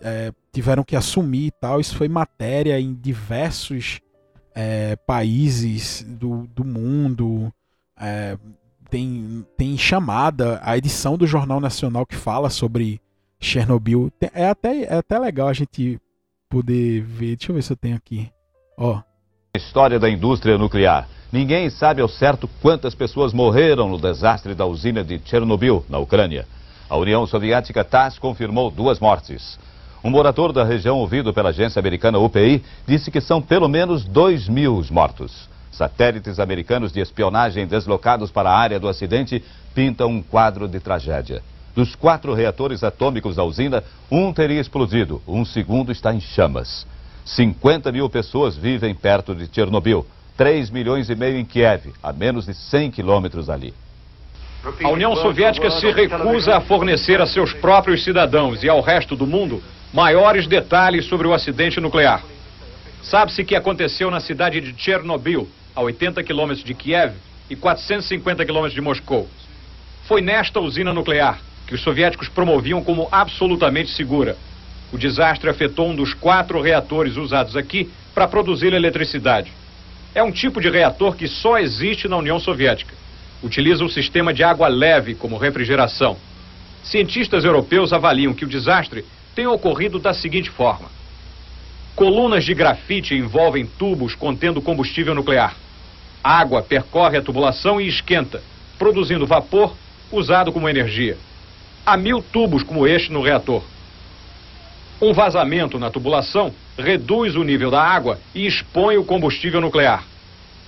é, 0.02 0.34
tiveram 0.52 0.84
que 0.84 0.96
assumir 0.96 1.46
e 1.46 1.52
tal. 1.52 1.80
Isso 1.80 1.96
foi 1.96 2.10
matéria 2.10 2.80
em 2.82 2.94
diversos 2.94 4.02
é, 4.54 4.96
países 4.96 6.04
do, 6.04 6.48
do 6.48 6.66
mundo. 6.66 7.54
Tem, 8.92 9.46
tem 9.58 9.78
chamada, 9.78 10.60
a 10.62 10.78
edição 10.78 11.18
do 11.18 11.26
Jornal 11.26 11.62
Nacional 11.62 12.06
que 12.06 12.14
fala 12.14 12.50
sobre 12.50 13.00
Chernobyl. 13.40 14.12
É 14.34 14.50
até, 14.50 14.84
é 14.84 14.96
até 14.96 15.18
legal 15.18 15.48
a 15.48 15.54
gente 15.54 15.98
poder 16.50 17.02
ver. 17.02 17.38
Deixa 17.38 17.52
eu 17.52 17.56
ver 17.56 17.62
se 17.62 17.72
eu 17.72 17.78
tenho 17.78 17.96
aqui. 17.96 18.30
Ó. 18.78 19.00
História 19.56 19.98
da 19.98 20.10
indústria 20.10 20.58
nuclear. 20.58 21.08
Ninguém 21.32 21.70
sabe 21.70 22.02
ao 22.02 22.10
certo 22.10 22.50
quantas 22.62 22.94
pessoas 22.94 23.32
morreram 23.32 23.88
no 23.88 23.98
desastre 23.98 24.54
da 24.54 24.66
usina 24.66 25.06
de 25.06 25.22
Chernobyl, 25.24 25.86
na 25.88 25.98
Ucrânia. 25.98 26.46
A 26.90 26.98
União 26.98 27.26
Soviética 27.26 27.86
TASS 27.86 28.20
confirmou 28.20 28.70
duas 28.70 29.00
mortes. 29.00 29.58
Um 30.04 30.10
morador 30.10 30.52
da 30.52 30.66
região 30.66 30.98
ouvido 30.98 31.34
pela 31.34 31.50
agência 31.50 31.80
americana 31.80 32.20
UPI 32.20 32.62
disse 32.86 33.10
que 33.10 33.22
são 33.22 33.42
pelo 33.42 33.70
menos 33.70 34.04
2 34.04 34.50
mil 34.50 34.76
os 34.76 34.90
mortos. 34.92 35.50
Satélites 35.72 36.40
americanos 36.40 36.92
de 36.92 37.00
espionagem 37.00 37.66
deslocados 37.66 38.30
para 38.30 38.50
a 38.50 38.58
área 38.58 38.80
do 38.80 38.88
acidente 38.88 39.44
pintam 39.74 40.10
um 40.10 40.22
quadro 40.22 40.68
de 40.68 40.80
tragédia. 40.80 41.42
Dos 41.74 41.96
quatro 41.96 42.34
reatores 42.34 42.84
atômicos 42.84 43.38
da 43.38 43.44
usina, 43.44 43.84
um 44.12 44.34
teria 44.34 44.60
explodido, 44.60 45.22
um 45.26 45.46
segundo 45.46 45.92
está 45.92 46.14
em 46.14 46.20
chamas. 46.20 46.86
50 47.26 47.92
mil 47.92 48.10
pessoas 48.10 48.58
vivem 48.58 48.94
perto 48.94 49.34
de 49.34 49.48
Chernobyl. 49.54 50.06
3 50.36 50.70
milhões 50.70 51.10
e 51.10 51.16
meio 51.16 51.38
em 51.38 51.46
Kiev, 51.46 51.94
a 52.02 52.12
menos 52.12 52.46
de 52.46 52.54
100 52.54 52.92
quilômetros 52.92 53.50
ali. 53.50 53.74
A 54.84 54.90
União 54.90 55.16
Soviética 55.16 55.72
se 55.72 55.92
recusa 55.92 56.58
a 56.58 56.62
fornecer 56.62 57.22
a 57.22 57.26
seus 57.26 57.54
próprios 57.54 58.04
cidadãos 58.04 58.64
e 58.64 58.70
ao 58.70 58.82
resto 58.82 59.16
do 59.16 59.26
mundo 59.26 59.62
maiores 59.94 60.48
detalhes 60.48 61.06
sobre 61.06 61.28
o 61.28 61.34
acidente 61.34 61.80
nuclear. 61.80 62.24
Sabe-se 63.04 63.44
que 63.44 63.56
aconteceu 63.56 64.12
na 64.12 64.20
cidade 64.20 64.62
de 64.62 64.80
Chernobyl, 64.80 65.48
a 65.76 65.82
80 65.82 66.24
quilômetros 66.24 66.64
de 66.64 66.74
Kiev 66.74 67.14
e 67.50 67.56
450 67.56 68.46
quilômetros 68.46 68.74
de 68.74 68.82
Moscou. 68.82 69.28
Foi 70.08 70.22
nesta 70.22 70.60
usina 70.60 70.94
nuclear 70.94 71.40
que 71.68 71.76
os 71.76 71.82
soviéticos 71.82 72.28
promoviam 72.28 72.84
como 72.84 73.08
absolutamente 73.12 73.92
segura. 73.92 74.36
O 74.92 74.98
desastre 74.98 75.50
afetou 75.50 75.90
um 75.90 75.96
dos 75.96 76.14
quatro 76.14 76.60
reatores 76.62 77.16
usados 77.16 77.56
aqui 77.56 77.90
para 78.14 78.28
produzir 78.28 78.74
eletricidade. 78.74 79.52
É 80.14 80.22
um 80.22 80.32
tipo 80.32 80.60
de 80.60 80.70
reator 80.70 81.16
que 81.16 81.28
só 81.28 81.58
existe 81.58 82.08
na 82.08 82.18
União 82.18 82.40
Soviética. 82.40 82.94
Utiliza 83.42 83.84
um 83.84 83.90
sistema 83.90 84.34
de 84.34 84.44
água 84.44 84.68
leve 84.68 85.16
como 85.16 85.38
refrigeração. 85.38 86.18
Cientistas 86.84 87.46
europeus 87.46 87.94
avaliam 87.94 88.34
que 88.34 88.44
o 88.44 88.48
desastre 88.48 89.06
tem 89.34 89.48
ocorrido 89.48 89.98
da 89.98 90.14
seguinte 90.14 90.50
forma: 90.50 90.90
colunas 91.96 92.44
de 92.44 92.54
grafite 92.54 93.16
envolvem 93.16 93.66
tubos 93.66 94.16
contendo 94.16 94.62
combustível 94.62 95.14
nuclear. 95.14 95.56
água 96.24 96.62
percorre 96.62 97.18
a 97.18 97.22
tubulação 97.22 97.82
e 97.82 97.88
esquenta, 97.88 98.44
produzindo 98.78 99.26
vapor 99.26 99.76
usado 100.12 100.52
como 100.52 100.70
energia. 100.70 101.18
Há 101.86 101.98
mil 101.98 102.22
tubos 102.22 102.64
como 102.64 102.88
este 102.88 103.12
no 103.12 103.22
reator. 103.22 103.64
Um 105.02 105.14
vazamento 105.14 105.80
na 105.80 105.90
tubulação 105.90 106.54
reduz 106.78 107.36
o 107.36 107.44
nível 107.44 107.72
da 107.72 107.82
água 107.82 108.20
e 108.36 108.46
expõe 108.46 108.98
o 108.98 109.04
combustível 109.04 109.60
nuclear. 109.60 110.04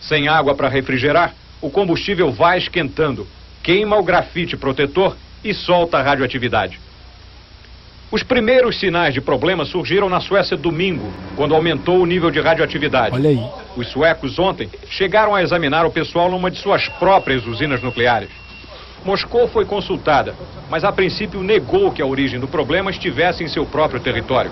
Sem 0.02 0.28
água 0.28 0.56
para 0.56 0.70
refrigerar, 0.70 1.36
o 1.62 1.70
combustível 1.70 2.32
vai 2.32 2.58
esquentando, 2.58 3.28
queima 3.62 3.98
o 3.98 4.04
grafite 4.04 4.58
protetor 4.58 5.16
e 5.44 5.54
solta 5.54 6.00
a 6.00 6.02
radioatividade. 6.02 6.80
Os 8.14 8.22
primeiros 8.22 8.80
sinais 8.80 9.12
de 9.12 9.20
problema 9.20 9.66
surgiram 9.66 10.08
na 10.08 10.22
Suécia 10.22 10.56
domingo, 10.56 11.12
quando 11.36 11.56
aumentou 11.56 12.00
o 12.00 12.06
nível 12.06 12.30
de 12.30 12.40
radioatividade. 12.40 13.16
Olha 13.16 13.32
aí. 13.32 13.44
Os 13.76 13.88
suecos 13.88 14.38
ontem 14.38 14.70
chegaram 14.88 15.34
a 15.34 15.42
examinar 15.42 15.84
o 15.84 15.90
pessoal 15.90 16.30
numa 16.30 16.52
de 16.52 16.60
suas 16.60 16.88
próprias 16.88 17.44
usinas 17.48 17.82
nucleares. 17.82 18.30
Moscou 19.04 19.48
foi 19.48 19.66
consultada, 19.66 20.36
mas 20.70 20.84
a 20.84 20.92
princípio 20.92 21.42
negou 21.42 21.92
que 21.92 22.04
a 22.04 22.06
origem 22.06 22.40
do 22.40 22.48
problema 22.48 22.92
estivesse 22.92 23.44
em 23.44 23.48
seu 23.48 23.66
próprio 23.66 24.00
território. 24.00 24.52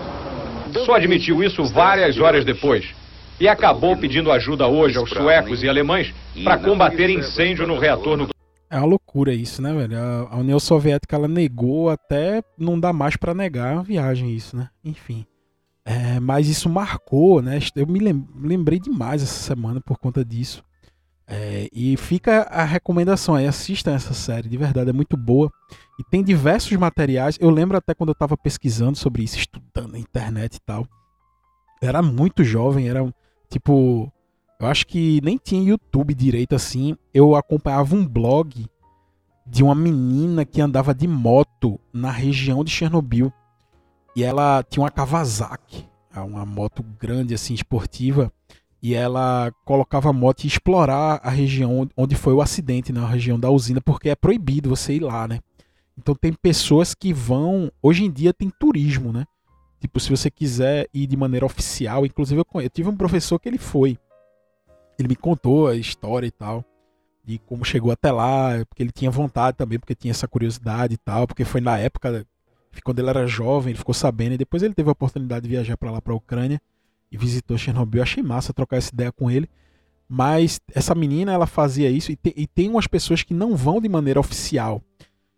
Só 0.83 0.95
admitiu 0.95 1.43
isso 1.43 1.63
várias 1.65 2.17
horas 2.17 2.43
depois 2.43 2.89
e 3.39 3.47
acabou 3.47 3.95
pedindo 3.95 4.31
ajuda 4.31 4.65
hoje 4.65 4.97
aos 4.97 5.11
suecos 5.11 5.61
e 5.61 5.69
alemães 5.69 6.11
para 6.43 6.57
combater 6.57 7.11
incêndio 7.11 7.67
no 7.67 7.77
reator 7.77 8.17
nuclear. 8.17 8.40
É 8.71 8.77
uma 8.77 8.85
loucura 8.85 9.33
isso, 9.33 9.61
né, 9.61 9.73
velho? 9.73 9.97
A 10.29 10.37
União 10.37 10.57
Soviética 10.57 11.17
ela 11.17 11.27
negou 11.27 11.89
até 11.89 12.41
não 12.57 12.79
dá 12.79 12.93
mais 12.93 13.17
para 13.17 13.33
negar 13.33 13.77
a 13.77 13.81
viagem 13.81 14.33
isso, 14.33 14.55
né? 14.55 14.69
Enfim. 14.81 15.25
É, 15.83 16.21
mas 16.21 16.47
isso 16.47 16.69
marcou, 16.69 17.41
né? 17.41 17.59
Eu 17.75 17.85
me 17.85 17.99
lembrei 17.99 18.79
demais 18.79 19.21
essa 19.21 19.43
semana 19.43 19.81
por 19.81 19.97
conta 19.97 20.23
disso. 20.23 20.63
É, 21.27 21.67
e 21.73 21.97
fica 21.97 22.43
a 22.43 22.63
recomendação 22.63 23.35
aí, 23.35 23.45
assistam 23.45 23.93
essa 23.93 24.13
série, 24.13 24.47
de 24.47 24.57
verdade, 24.57 24.89
é 24.89 24.93
muito 24.93 25.17
boa. 25.17 25.51
E 25.99 26.03
tem 26.09 26.23
diversos 26.23 26.71
materiais. 26.77 27.37
Eu 27.41 27.49
lembro 27.49 27.77
até 27.77 27.93
quando 27.93 28.09
eu 28.09 28.13
estava 28.13 28.37
pesquisando 28.37 28.97
sobre 28.97 29.23
isso, 29.23 29.37
estudando 29.37 29.91
na 29.91 29.99
internet 29.99 30.55
e 30.55 30.61
tal. 30.61 30.87
Era 31.81 32.01
muito 32.01 32.41
jovem, 32.43 32.87
era 32.87 33.01
tipo. 33.49 34.11
Eu 34.61 34.67
acho 34.67 34.85
que 34.85 35.19
nem 35.23 35.37
tinha 35.37 35.69
YouTube 35.69 36.13
direito 36.13 36.53
assim. 36.53 36.95
Eu 37.11 37.35
acompanhava 37.35 37.95
um 37.95 38.05
blog 38.07 38.67
de 39.45 39.63
uma 39.63 39.73
menina 39.73 40.45
que 40.45 40.61
andava 40.61 40.93
de 40.93 41.07
moto 41.07 41.79
na 41.91 42.11
região 42.11 42.63
de 42.63 42.69
Chernobyl. 42.69 43.33
E 44.15 44.23
ela 44.23 44.61
tinha 44.61 44.83
uma 44.83 44.91
Kawasaki, 44.91 45.87
uma 46.15 46.45
moto 46.45 46.85
grande 46.99 47.33
assim, 47.33 47.55
esportiva 47.55 48.31
e 48.83 48.93
ela 48.93 49.51
colocava 49.63 50.09
a 50.09 50.13
moto 50.13 50.43
e 50.43 50.47
explorar 50.47 51.19
a 51.23 51.29
região 51.29 51.87
onde 51.95 52.15
foi 52.15 52.33
o 52.33 52.41
acidente, 52.41 52.91
na 52.91 53.01
né, 53.01 53.07
região 53.07 53.39
da 53.39 53.49
usina, 53.49 53.79
porque 53.79 54.09
é 54.09 54.15
proibido 54.15 54.69
você 54.69 54.93
ir 54.93 55.01
lá, 55.01 55.27
né? 55.27 55.39
Então 55.97 56.15
tem 56.15 56.33
pessoas 56.33 56.95
que 56.95 57.13
vão, 57.13 57.71
hoje 57.81 58.03
em 58.03 58.11
dia 58.11 58.33
tem 58.33 58.49
turismo, 58.49 59.13
né? 59.13 59.25
Tipo, 59.79 59.99
se 59.99 60.09
você 60.09 60.31
quiser 60.31 60.87
ir 60.93 61.05
de 61.05 61.15
maneira 61.15 61.45
oficial, 61.45 62.05
inclusive 62.05 62.41
eu, 62.41 62.61
eu 62.61 62.69
tive 62.69 62.89
um 62.89 62.97
professor 62.97 63.39
que 63.39 63.47
ele 63.47 63.59
foi. 63.59 63.97
Ele 64.97 65.07
me 65.07 65.15
contou 65.15 65.67
a 65.67 65.75
história 65.75 66.27
e 66.27 66.31
tal, 66.31 66.63
de 67.23 67.39
como 67.39 67.65
chegou 67.65 67.91
até 67.91 68.11
lá, 68.11 68.65
porque 68.67 68.83
ele 68.83 68.91
tinha 68.91 69.09
vontade 69.09 69.57
também, 69.57 69.79
porque 69.79 69.95
tinha 69.95 70.11
essa 70.11 70.27
curiosidade 70.27 70.93
e 70.93 70.97
tal, 70.97 71.27
porque 71.27 71.45
foi 71.45 71.61
na 71.61 71.77
época 71.77 72.25
quando 72.83 72.99
ele 72.99 73.09
era 73.09 73.27
jovem, 73.27 73.71
ele 73.71 73.77
ficou 73.77 73.93
sabendo, 73.93 74.33
e 74.33 74.37
depois 74.37 74.63
ele 74.63 74.73
teve 74.73 74.87
a 74.87 74.93
oportunidade 74.93 75.43
de 75.43 75.49
viajar 75.49 75.75
para 75.75 75.91
lá, 75.91 76.01
para 76.01 76.13
a 76.13 76.15
Ucrânia, 76.15 76.61
e 77.11 77.17
visitou 77.17 77.57
Chernobyl. 77.57 77.99
Eu 77.99 78.03
achei 78.03 78.23
massa 78.23 78.53
trocar 78.53 78.77
essa 78.77 78.93
ideia 78.93 79.11
com 79.11 79.29
ele. 79.29 79.49
Mas 80.07 80.59
essa 80.73 80.95
menina, 80.95 81.31
ela 81.31 81.47
fazia 81.47 81.89
isso, 81.89 82.11
e, 82.11 82.15
te, 82.15 82.33
e 82.35 82.47
tem 82.47 82.69
umas 82.69 82.87
pessoas 82.87 83.23
que 83.23 83.33
não 83.33 83.55
vão 83.55 83.81
de 83.81 83.89
maneira 83.89 84.19
oficial. 84.19 84.81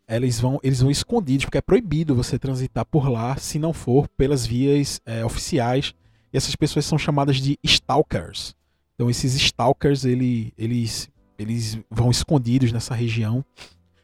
Eles 0.07 0.39
vão, 0.39 0.59
eles 0.61 0.81
vão 0.81 0.91
escondidos, 0.91 1.45
porque 1.45 1.57
é 1.57 1.61
proibido 1.61 2.15
você 2.15 2.37
transitar 2.37 2.85
por 2.85 3.09
lá 3.09 3.35
se 3.37 3.57
não 3.57 3.73
for 3.73 4.07
pelas 4.09 4.45
vias 4.45 5.01
é, 5.05 5.23
oficiais. 5.25 5.93
E 6.31 6.37
essas 6.37 6.55
pessoas 6.55 6.85
são 6.85 6.97
chamadas 6.97 7.37
de 7.37 7.57
stalkers. 7.63 8.55
Então 9.03 9.09
esses 9.09 9.35
stalkers, 9.35 10.05
ele, 10.05 10.53
eles, 10.57 11.09
eles 11.37 11.77
vão 11.91 12.09
escondidos 12.09 12.71
nessa 12.71 12.95
região. 12.95 13.43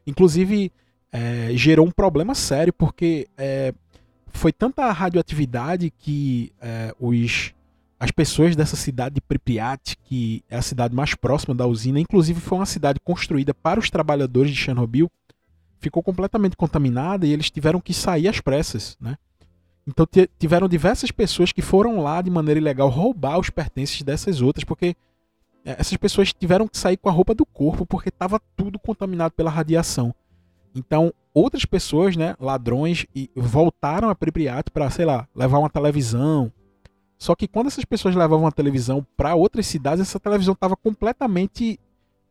Inclusive, 0.06 0.74
é, 1.10 1.52
gerou 1.54 1.88
um 1.88 1.92
problema 1.92 2.36
sério, 2.36 2.74
porque 2.74 3.26
é, 3.38 3.74
foi 4.28 4.52
tanta 4.52 4.92
radioatividade 4.92 5.90
que 5.90 6.52
é, 6.60 6.94
os, 7.00 7.54
as 7.98 8.12
pessoas 8.12 8.58
dessa 8.58 8.76
cidade 8.76 9.16
de 9.16 9.22
Pripyat, 9.22 9.96
que 10.04 10.44
é 10.50 10.58
a 10.58 10.62
cidade 10.62 10.94
mais 10.94 11.16
próxima 11.16 11.56
da 11.56 11.66
usina, 11.66 11.98
inclusive 11.98 12.42
foi 12.42 12.58
uma 12.58 12.66
cidade 12.66 13.00
construída 13.00 13.54
para 13.54 13.80
os 13.80 13.90
trabalhadores 13.90 14.52
de 14.52 14.58
Chernobyl, 14.58 15.10
ficou 15.80 16.04
completamente 16.04 16.58
contaminada 16.58 17.26
e 17.26 17.32
eles 17.32 17.50
tiveram 17.50 17.80
que 17.80 17.94
sair 17.94 18.28
às 18.28 18.42
pressas, 18.42 18.98
né? 19.00 19.18
Então 19.90 20.08
tiveram 20.38 20.70
diversas 20.70 21.10
pessoas 21.10 21.52
que 21.52 21.64
foram 21.64 22.00
lá 22.00 22.22
de 22.22 22.30
maneira 22.30 22.60
ilegal 22.60 22.90
roubar 22.90 23.40
os 23.40 23.50
pertences 23.50 24.04
dessas 24.04 24.40
outras, 24.40 24.64
porque 24.64 24.96
é, 25.66 25.72
essas 25.80 25.98
pessoas 25.98 26.32
tiveram 26.32 26.68
que 26.68 26.78
sair 26.78 26.96
com 26.96 27.10
a 27.10 27.12
roupa 27.12 27.34
do 27.34 27.44
corpo 27.44 27.88
porque 27.88 28.10
estava 28.10 28.40
tudo 28.56 28.78
contaminado 28.78 29.34
pela 29.34 29.50
radiação. 29.50 30.14
Então, 30.76 31.12
outras 31.34 31.66
pessoas, 31.66 32.16
né, 32.16 32.36
ladrões, 32.40 33.08
voltaram 33.36 34.10
a 34.10 34.16
Pripyat 34.16 34.70
para, 34.72 34.92
sei 34.92 35.06
lá, 35.06 35.28
levar 35.36 35.58
uma 35.58 35.70
televisão. 35.70 36.52
Só 37.18 37.36
que 37.36 37.48
quando 37.48 37.68
essas 37.68 37.84
pessoas 37.84 38.16
levavam 38.16 38.46
a 38.46 38.52
televisão 38.52 39.06
para 39.18 39.34
outras 39.34 39.66
cidades, 39.66 40.02
essa 40.02 40.20
televisão 40.20 40.54
estava 40.54 40.76
completamente 40.76 41.80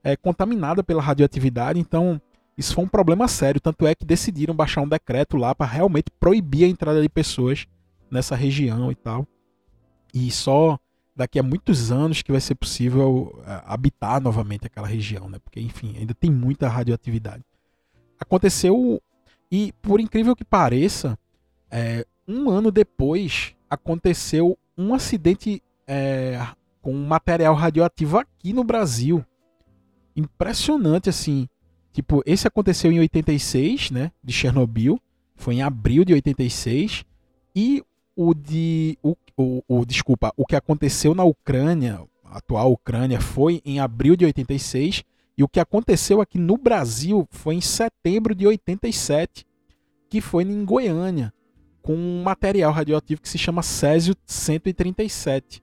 é, 0.04 0.16
contaminada 0.16 0.84
pela 0.84 1.02
radioatividade. 1.02 1.80
Então, 1.80 2.20
isso 2.58 2.74
foi 2.74 2.84
um 2.84 2.88
problema 2.88 3.26
sério. 3.28 3.60
Tanto 3.60 3.86
é 3.86 3.94
que 3.94 4.04
decidiram 4.04 4.54
baixar 4.54 4.82
um 4.82 4.88
decreto 4.88 5.36
lá 5.36 5.54
para 5.54 5.70
realmente 5.70 6.10
proibir 6.20 6.64
a 6.64 6.68
entrada 6.68 7.00
de 7.00 7.08
pessoas 7.08 7.66
nessa 8.10 8.36
região 8.36 8.92
e 8.92 8.94
tal. 8.94 9.26
E 10.12 10.30
só 10.30 10.78
daqui 11.16 11.38
a 11.38 11.42
muitos 11.42 11.90
anos 11.90 12.20
que 12.20 12.32
vai 12.32 12.40
ser 12.40 12.54
possível 12.56 13.42
é, 13.46 13.62
habitar 13.64 14.20
novamente 14.20 14.66
aquela 14.66 14.86
região, 14.86 15.28
né? 15.30 15.38
Porque, 15.38 15.60
enfim, 15.60 15.96
ainda 15.96 16.14
tem 16.14 16.30
muita 16.30 16.68
radioatividade 16.68 17.44
aconteceu 18.18 19.00
e 19.50 19.72
por 19.80 20.00
incrível 20.00 20.34
que 20.34 20.44
pareça, 20.44 21.18
é, 21.70 22.04
um 22.26 22.50
ano 22.50 22.70
depois 22.70 23.54
aconteceu 23.70 24.58
um 24.76 24.94
acidente 24.94 25.62
é, 25.86 26.46
com 26.82 26.92
material 26.92 27.54
radioativo 27.54 28.18
aqui 28.18 28.52
no 28.52 28.64
Brasil. 28.64 29.24
Impressionante 30.14 31.08
assim. 31.08 31.48
Tipo, 31.98 32.22
esse 32.24 32.46
aconteceu 32.46 32.92
em 32.92 33.00
86, 33.00 33.90
né, 33.90 34.12
de 34.22 34.32
Chernobyl, 34.32 35.00
foi 35.34 35.54
em 35.54 35.62
abril 35.62 36.04
de 36.04 36.12
86, 36.12 37.04
e 37.56 37.82
o 38.14 38.32
de 38.32 38.96
o, 39.02 39.16
o, 39.36 39.64
o 39.66 39.84
desculpa, 39.84 40.32
o 40.36 40.46
que 40.46 40.54
aconteceu 40.54 41.12
na 41.12 41.24
Ucrânia, 41.24 42.00
atual 42.22 42.70
Ucrânia, 42.70 43.20
foi 43.20 43.60
em 43.64 43.80
abril 43.80 44.14
de 44.14 44.24
86 44.24 45.02
e 45.36 45.42
o 45.42 45.48
que 45.48 45.58
aconteceu 45.58 46.20
aqui 46.20 46.38
no 46.38 46.56
Brasil 46.56 47.26
foi 47.32 47.56
em 47.56 47.60
setembro 47.60 48.32
de 48.32 48.46
87, 48.46 49.44
que 50.08 50.20
foi 50.20 50.44
em 50.44 50.64
Goiânia, 50.64 51.34
com 51.82 51.96
um 51.96 52.22
material 52.22 52.70
radioativo 52.70 53.20
que 53.20 53.28
se 53.28 53.38
chama 53.38 53.60
Césio 53.60 54.14
137. 54.24 55.60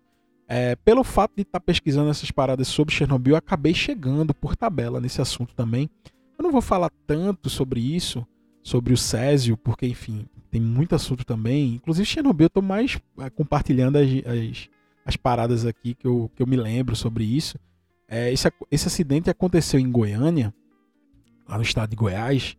É, 0.50 0.76
pelo 0.76 1.06
fato 1.06 1.32
de 1.34 1.43
estar 1.43 1.62
tá 1.62 1.65
pesquisando 1.65 2.10
essas 2.10 2.30
paradas 2.30 2.67
sobre 2.67 2.93
Chernobyl, 2.93 3.38
acabei 3.38 3.74
chegando 3.74 4.34
por 4.34 4.58
tabela 4.58 5.00
nesse 5.00 5.21
assunto 5.21 5.56
também. 5.56 5.89
Eu 6.38 6.43
não 6.43 6.52
vou 6.52 6.62
falar 6.62 6.91
tanto 7.08 7.50
sobre 7.50 7.80
isso, 7.80 8.26
sobre 8.62 8.93
o 8.93 8.98
Césio, 8.98 9.58
porque, 9.58 9.88
enfim, 9.88 10.28
tem 10.52 10.62
muito 10.62 10.95
assunto 10.95 11.26
também. 11.26 11.76
Inclusive, 11.76 12.06
Chernobyl, 12.06 12.45
eu 12.45 12.48
estou 12.48 12.63
mais 12.63 12.98
é, 13.19 13.30
compartilhando 13.30 13.98
as, 13.98 14.08
as, 14.26 14.69
as, 15.06 15.15
paradas 15.15 15.65
aqui 15.65 15.93
que 15.93 16.08
eu, 16.08 16.32
que 16.36 16.41
eu 16.41 16.48
me 16.48 16.56
lembro 16.56 16.95
sobre 16.95 17.24
isso. 17.24 17.60
É, 18.08 18.32
esse, 18.32 18.52
esse 18.71 18.88
acidente 18.88 19.30
aconteceu 19.30 19.80
em 19.80 19.91
Goiânia, 19.91 20.54
lá 21.48 21.58
no 21.58 21.63
estado 21.63 21.89
de 21.89 21.95
Goiás. 21.95 22.56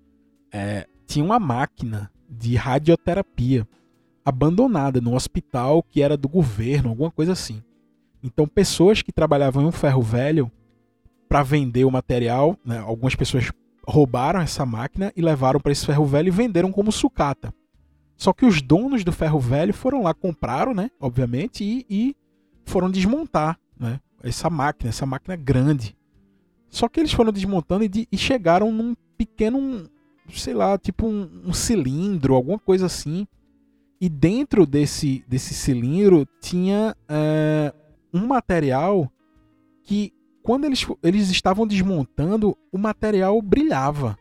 É, 0.52 0.86
tinha 1.06 1.24
uma 1.24 1.38
máquina 1.38 2.10
de 2.28 2.56
radioterapia 2.56 3.66
abandonada 4.24 5.00
no 5.00 5.14
hospital 5.14 5.82
que 5.82 6.02
era 6.02 6.16
do 6.16 6.28
governo, 6.28 6.90
alguma 6.90 7.10
coisa 7.10 7.32
assim. 7.32 7.62
Então, 8.22 8.46
pessoas 8.48 9.02
que 9.02 9.12
trabalhavam 9.12 9.62
em 9.62 9.66
um 9.66 9.72
ferro 9.72 10.02
velho 10.02 10.50
para 11.28 11.42
vender 11.42 11.84
o 11.84 11.90
material, 11.90 12.58
né, 12.64 12.78
algumas 12.78 13.14
pessoas 13.14 13.50
roubaram 13.86 14.40
essa 14.40 14.66
máquina 14.66 15.12
e 15.16 15.22
levaram 15.22 15.60
para 15.60 15.72
esse 15.72 15.86
ferro 15.86 16.04
velho 16.04 16.28
e 16.28 16.32
venderam 16.32 16.72
como 16.72 16.90
sucata. 16.90 17.54
Só 18.16 18.32
que 18.32 18.46
os 18.46 18.62
donos 18.62 19.04
do 19.04 19.12
ferro 19.12 19.38
velho 19.38 19.74
foram 19.74 20.02
lá, 20.02 20.14
compraram, 20.14 20.74
né, 20.74 20.90
obviamente, 20.98 21.62
e, 21.62 21.86
e 21.88 22.16
foram 22.64 22.90
desmontar, 22.90 23.58
né, 23.78 24.00
essa 24.22 24.50
máquina, 24.50 24.88
essa 24.88 25.06
máquina 25.06 25.36
grande. 25.36 25.96
Só 26.68 26.88
que 26.88 26.98
eles 26.98 27.12
foram 27.12 27.32
desmontando 27.32 27.84
e, 27.84 27.88
de, 27.88 28.08
e 28.10 28.18
chegaram 28.18 28.72
num 28.72 28.94
pequeno, 29.16 29.88
sei 30.30 30.54
lá, 30.54 30.76
tipo 30.78 31.06
um, 31.06 31.42
um, 31.46 31.52
cilindro, 31.52 32.34
alguma 32.34 32.58
coisa 32.58 32.86
assim. 32.86 33.26
E 34.00 34.08
dentro 34.08 34.66
desse, 34.66 35.24
desse 35.28 35.54
cilindro 35.54 36.26
tinha 36.40 36.94
é, 37.08 37.72
um 38.12 38.26
material 38.26 39.10
que, 39.82 40.12
quando 40.46 40.64
eles, 40.64 40.86
eles 41.02 41.28
estavam 41.28 41.66
desmontando, 41.66 42.56
o 42.70 42.78
material 42.78 43.42
brilhava. 43.42 44.16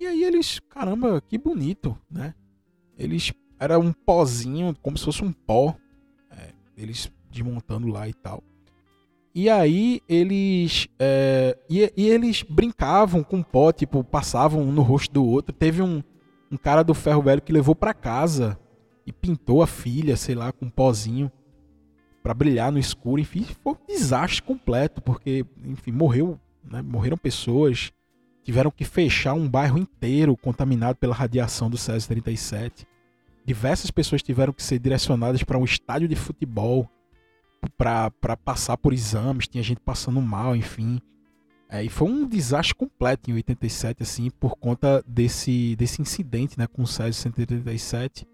E 0.00 0.06
aí 0.06 0.24
eles, 0.24 0.58
caramba, 0.60 1.20
que 1.20 1.36
bonito, 1.36 1.94
né? 2.10 2.34
Eles 2.96 3.30
era 3.60 3.78
um 3.78 3.92
pozinho, 3.92 4.74
como 4.80 4.96
se 4.96 5.04
fosse 5.04 5.22
um 5.22 5.30
pó. 5.30 5.76
É, 6.30 6.54
eles 6.74 7.12
desmontando 7.30 7.86
lá 7.88 8.08
e 8.08 8.14
tal. 8.14 8.42
E 9.34 9.50
aí 9.50 10.00
eles. 10.08 10.88
É, 10.98 11.58
e, 11.68 11.92
e, 11.94 12.08
eles 12.08 12.42
brincavam 12.42 13.22
com 13.22 13.42
pó, 13.42 13.72
tipo, 13.72 14.02
passavam 14.02 14.62
um 14.62 14.72
no 14.72 14.80
rosto 14.80 15.12
do 15.12 15.26
outro. 15.26 15.54
Teve 15.54 15.82
um, 15.82 16.02
um 16.50 16.56
cara 16.56 16.82
do 16.82 16.94
ferro 16.94 17.20
velho 17.20 17.42
que 17.42 17.52
levou 17.52 17.74
para 17.74 17.92
casa 17.92 18.58
e 19.06 19.12
pintou 19.12 19.62
a 19.62 19.66
filha, 19.66 20.16
sei 20.16 20.34
lá, 20.34 20.50
com 20.50 20.64
um 20.64 20.70
pozinho 20.70 21.30
para 22.24 22.32
brilhar 22.32 22.72
no 22.72 22.78
escuro. 22.78 23.20
Enfim, 23.20 23.46
foi 23.62 23.74
um 23.74 23.86
desastre 23.86 24.42
completo, 24.42 25.02
porque, 25.02 25.44
enfim, 25.62 25.92
morreu, 25.92 26.40
né, 26.64 26.80
morreram 26.80 27.18
pessoas. 27.18 27.92
Tiveram 28.42 28.70
que 28.70 28.84
fechar 28.84 29.34
um 29.34 29.46
bairro 29.48 29.78
inteiro 29.78 30.34
contaminado 30.36 30.96
pela 30.96 31.14
radiação 31.14 31.68
do 31.68 31.76
Césio 31.76 32.08
37. 32.08 32.86
Diversas 33.44 33.90
pessoas 33.90 34.22
tiveram 34.22 34.54
que 34.54 34.62
ser 34.62 34.78
direcionadas 34.78 35.42
para 35.42 35.58
um 35.58 35.64
estádio 35.64 36.08
de 36.08 36.16
futebol 36.16 36.88
para 37.76 38.36
passar 38.42 38.76
por 38.78 38.92
exames, 38.92 39.46
tinha 39.46 39.62
gente 39.62 39.80
passando 39.80 40.20
mal, 40.20 40.56
enfim. 40.56 41.00
É, 41.68 41.82
e 41.82 41.88
foi 41.88 42.08
um 42.08 42.26
desastre 42.26 42.74
completo 42.74 43.30
em 43.30 43.34
87, 43.34 44.02
assim, 44.02 44.30
por 44.30 44.56
conta 44.56 45.02
desse, 45.06 45.74
desse 45.76 46.00
incidente 46.00 46.58
né, 46.58 46.66
com 46.66 46.82
o 46.82 46.86
Césio 46.86 47.14
137. 47.14 48.26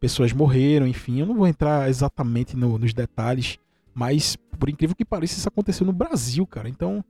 Pessoas 0.00 0.32
morreram, 0.32 0.86
enfim. 0.86 1.20
Eu 1.20 1.26
não 1.26 1.34
vou 1.34 1.46
entrar 1.46 1.88
exatamente 1.88 2.56
no, 2.56 2.78
nos 2.78 2.94
detalhes, 2.94 3.58
mas 3.94 4.36
por 4.58 4.68
incrível 4.68 4.96
que 4.96 5.04
pareça, 5.04 5.38
isso 5.38 5.48
aconteceu 5.48 5.86
no 5.86 5.92
Brasil, 5.92 6.46
cara. 6.46 6.68
Então, 6.68 7.04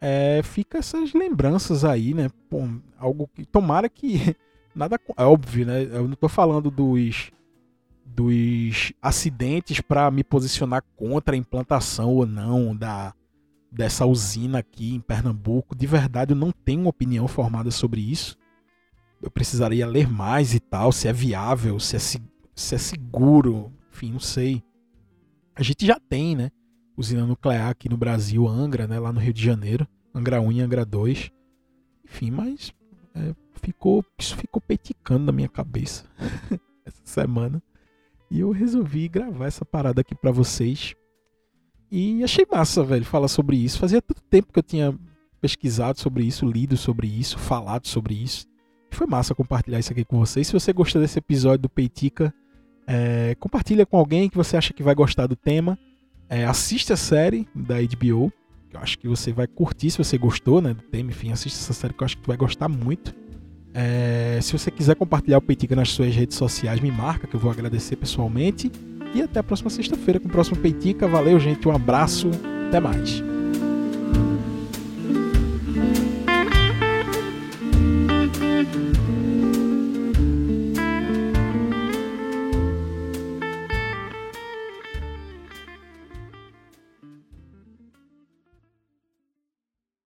é, 0.00 0.40
fica 0.42 0.78
essas 0.78 1.12
lembranças 1.12 1.84
aí, 1.84 2.12
né? 2.12 2.28
Pô, 2.50 2.68
algo 2.98 3.28
que. 3.32 3.44
Tomara 3.44 3.88
que. 3.88 4.36
Nada. 4.74 5.00
É 5.16 5.24
óbvio, 5.24 5.64
né? 5.66 5.84
Eu 5.84 6.06
não 6.06 6.16
tô 6.16 6.28
falando 6.28 6.70
dos 6.70 7.32
dos 8.04 8.92
acidentes 9.02 9.80
para 9.80 10.10
me 10.10 10.22
posicionar 10.22 10.82
contra 10.96 11.34
a 11.34 11.38
implantação 11.38 12.14
ou 12.14 12.24
não 12.24 12.74
da 12.74 13.12
dessa 13.70 14.06
usina 14.06 14.60
aqui 14.60 14.94
em 14.94 15.00
Pernambuco. 15.00 15.74
De 15.74 15.86
verdade, 15.86 16.32
eu 16.32 16.36
não 16.36 16.50
tenho 16.50 16.80
uma 16.80 16.90
opinião 16.90 17.28
formada 17.28 17.70
sobre 17.70 18.00
isso. 18.00 18.38
Eu 19.20 19.30
precisaria 19.30 19.86
ler 19.86 20.08
mais 20.08 20.54
e 20.54 20.60
tal, 20.60 20.92
se 20.92 21.08
é 21.08 21.12
viável, 21.12 21.80
se 21.80 21.96
é, 21.96 21.98
se 21.98 22.74
é 22.74 22.78
seguro, 22.78 23.72
enfim, 23.90 24.12
não 24.12 24.20
sei. 24.20 24.62
A 25.54 25.62
gente 25.62 25.86
já 25.86 25.98
tem, 25.98 26.36
né? 26.36 26.50
Usina 26.96 27.26
nuclear 27.26 27.70
aqui 27.70 27.88
no 27.88 27.96
Brasil, 27.96 28.46
Angra, 28.46 28.86
né? 28.86 28.98
Lá 28.98 29.12
no 29.12 29.20
Rio 29.20 29.32
de 29.32 29.42
Janeiro. 29.42 29.86
Angra 30.14 30.40
1 30.40 30.52
e 30.52 30.60
Angra 30.60 30.84
2. 30.84 31.30
Enfim, 32.04 32.30
mas 32.30 32.72
é, 33.14 33.34
ficou, 33.62 34.04
isso 34.18 34.36
ficou 34.36 34.60
peticando 34.60 35.24
na 35.26 35.32
minha 35.32 35.48
cabeça 35.48 36.04
essa 36.84 37.02
semana. 37.04 37.62
E 38.30 38.40
eu 38.40 38.50
resolvi 38.50 39.08
gravar 39.08 39.46
essa 39.46 39.64
parada 39.64 40.00
aqui 40.00 40.14
para 40.14 40.30
vocês. 40.30 40.94
E 41.90 42.22
achei 42.24 42.46
massa, 42.50 42.82
velho, 42.82 43.04
falar 43.04 43.28
sobre 43.28 43.56
isso. 43.56 43.78
Fazia 43.78 44.02
tanto 44.02 44.22
tempo 44.22 44.52
que 44.52 44.58
eu 44.58 44.62
tinha 44.62 44.98
pesquisado 45.40 46.00
sobre 46.00 46.24
isso, 46.24 46.46
lido 46.46 46.76
sobre 46.76 47.06
isso, 47.06 47.38
falado 47.38 47.86
sobre 47.86 48.14
isso. 48.14 48.46
Foi 48.96 49.06
massa 49.06 49.34
compartilhar 49.34 49.78
isso 49.78 49.92
aqui 49.92 50.04
com 50.04 50.18
vocês. 50.18 50.46
Se 50.46 50.52
você 50.52 50.72
gostou 50.72 51.00
desse 51.00 51.18
episódio 51.18 51.62
do 51.62 51.68
Peitica, 51.68 52.32
é, 52.86 53.34
compartilha 53.38 53.84
com 53.84 53.96
alguém 53.96 54.28
que 54.28 54.36
você 54.36 54.56
acha 54.56 54.72
que 54.72 54.82
vai 54.82 54.94
gostar 54.94 55.26
do 55.26 55.36
tema. 55.36 55.78
É, 56.28 56.44
assiste 56.44 56.92
a 56.92 56.96
série 56.96 57.48
da 57.54 57.76
HBO, 57.76 58.32
que 58.68 58.76
eu 58.76 58.80
acho 58.80 58.98
que 58.98 59.08
você 59.08 59.32
vai 59.32 59.46
curtir 59.46 59.90
se 59.90 59.98
você 59.98 60.16
gostou 60.16 60.60
né, 60.60 60.74
do 60.74 60.82
tema. 60.82 61.10
Enfim, 61.10 61.32
assiste 61.32 61.56
essa 61.56 61.72
série 61.72 61.94
que 61.94 62.02
eu 62.02 62.04
acho 62.04 62.16
que 62.16 62.22
tu 62.22 62.28
vai 62.28 62.36
gostar 62.36 62.68
muito. 62.68 63.14
É, 63.74 64.38
se 64.40 64.52
você 64.52 64.70
quiser 64.70 64.94
compartilhar 64.96 65.38
o 65.38 65.42
Peitica 65.42 65.76
nas 65.76 65.90
suas 65.90 66.14
redes 66.14 66.36
sociais, 66.36 66.80
me 66.80 66.90
marca, 66.90 67.26
que 67.26 67.36
eu 67.36 67.40
vou 67.40 67.50
agradecer 67.50 67.96
pessoalmente. 67.96 68.70
E 69.14 69.22
até 69.22 69.40
a 69.40 69.42
próxima 69.42 69.70
sexta-feira 69.70 70.18
com 70.18 70.28
o 70.28 70.30
próximo 70.30 70.56
Peitica. 70.56 71.06
Valeu, 71.06 71.38
gente. 71.38 71.68
Um 71.68 71.72
abraço. 71.72 72.30
Até 72.68 72.80
mais. 72.80 73.35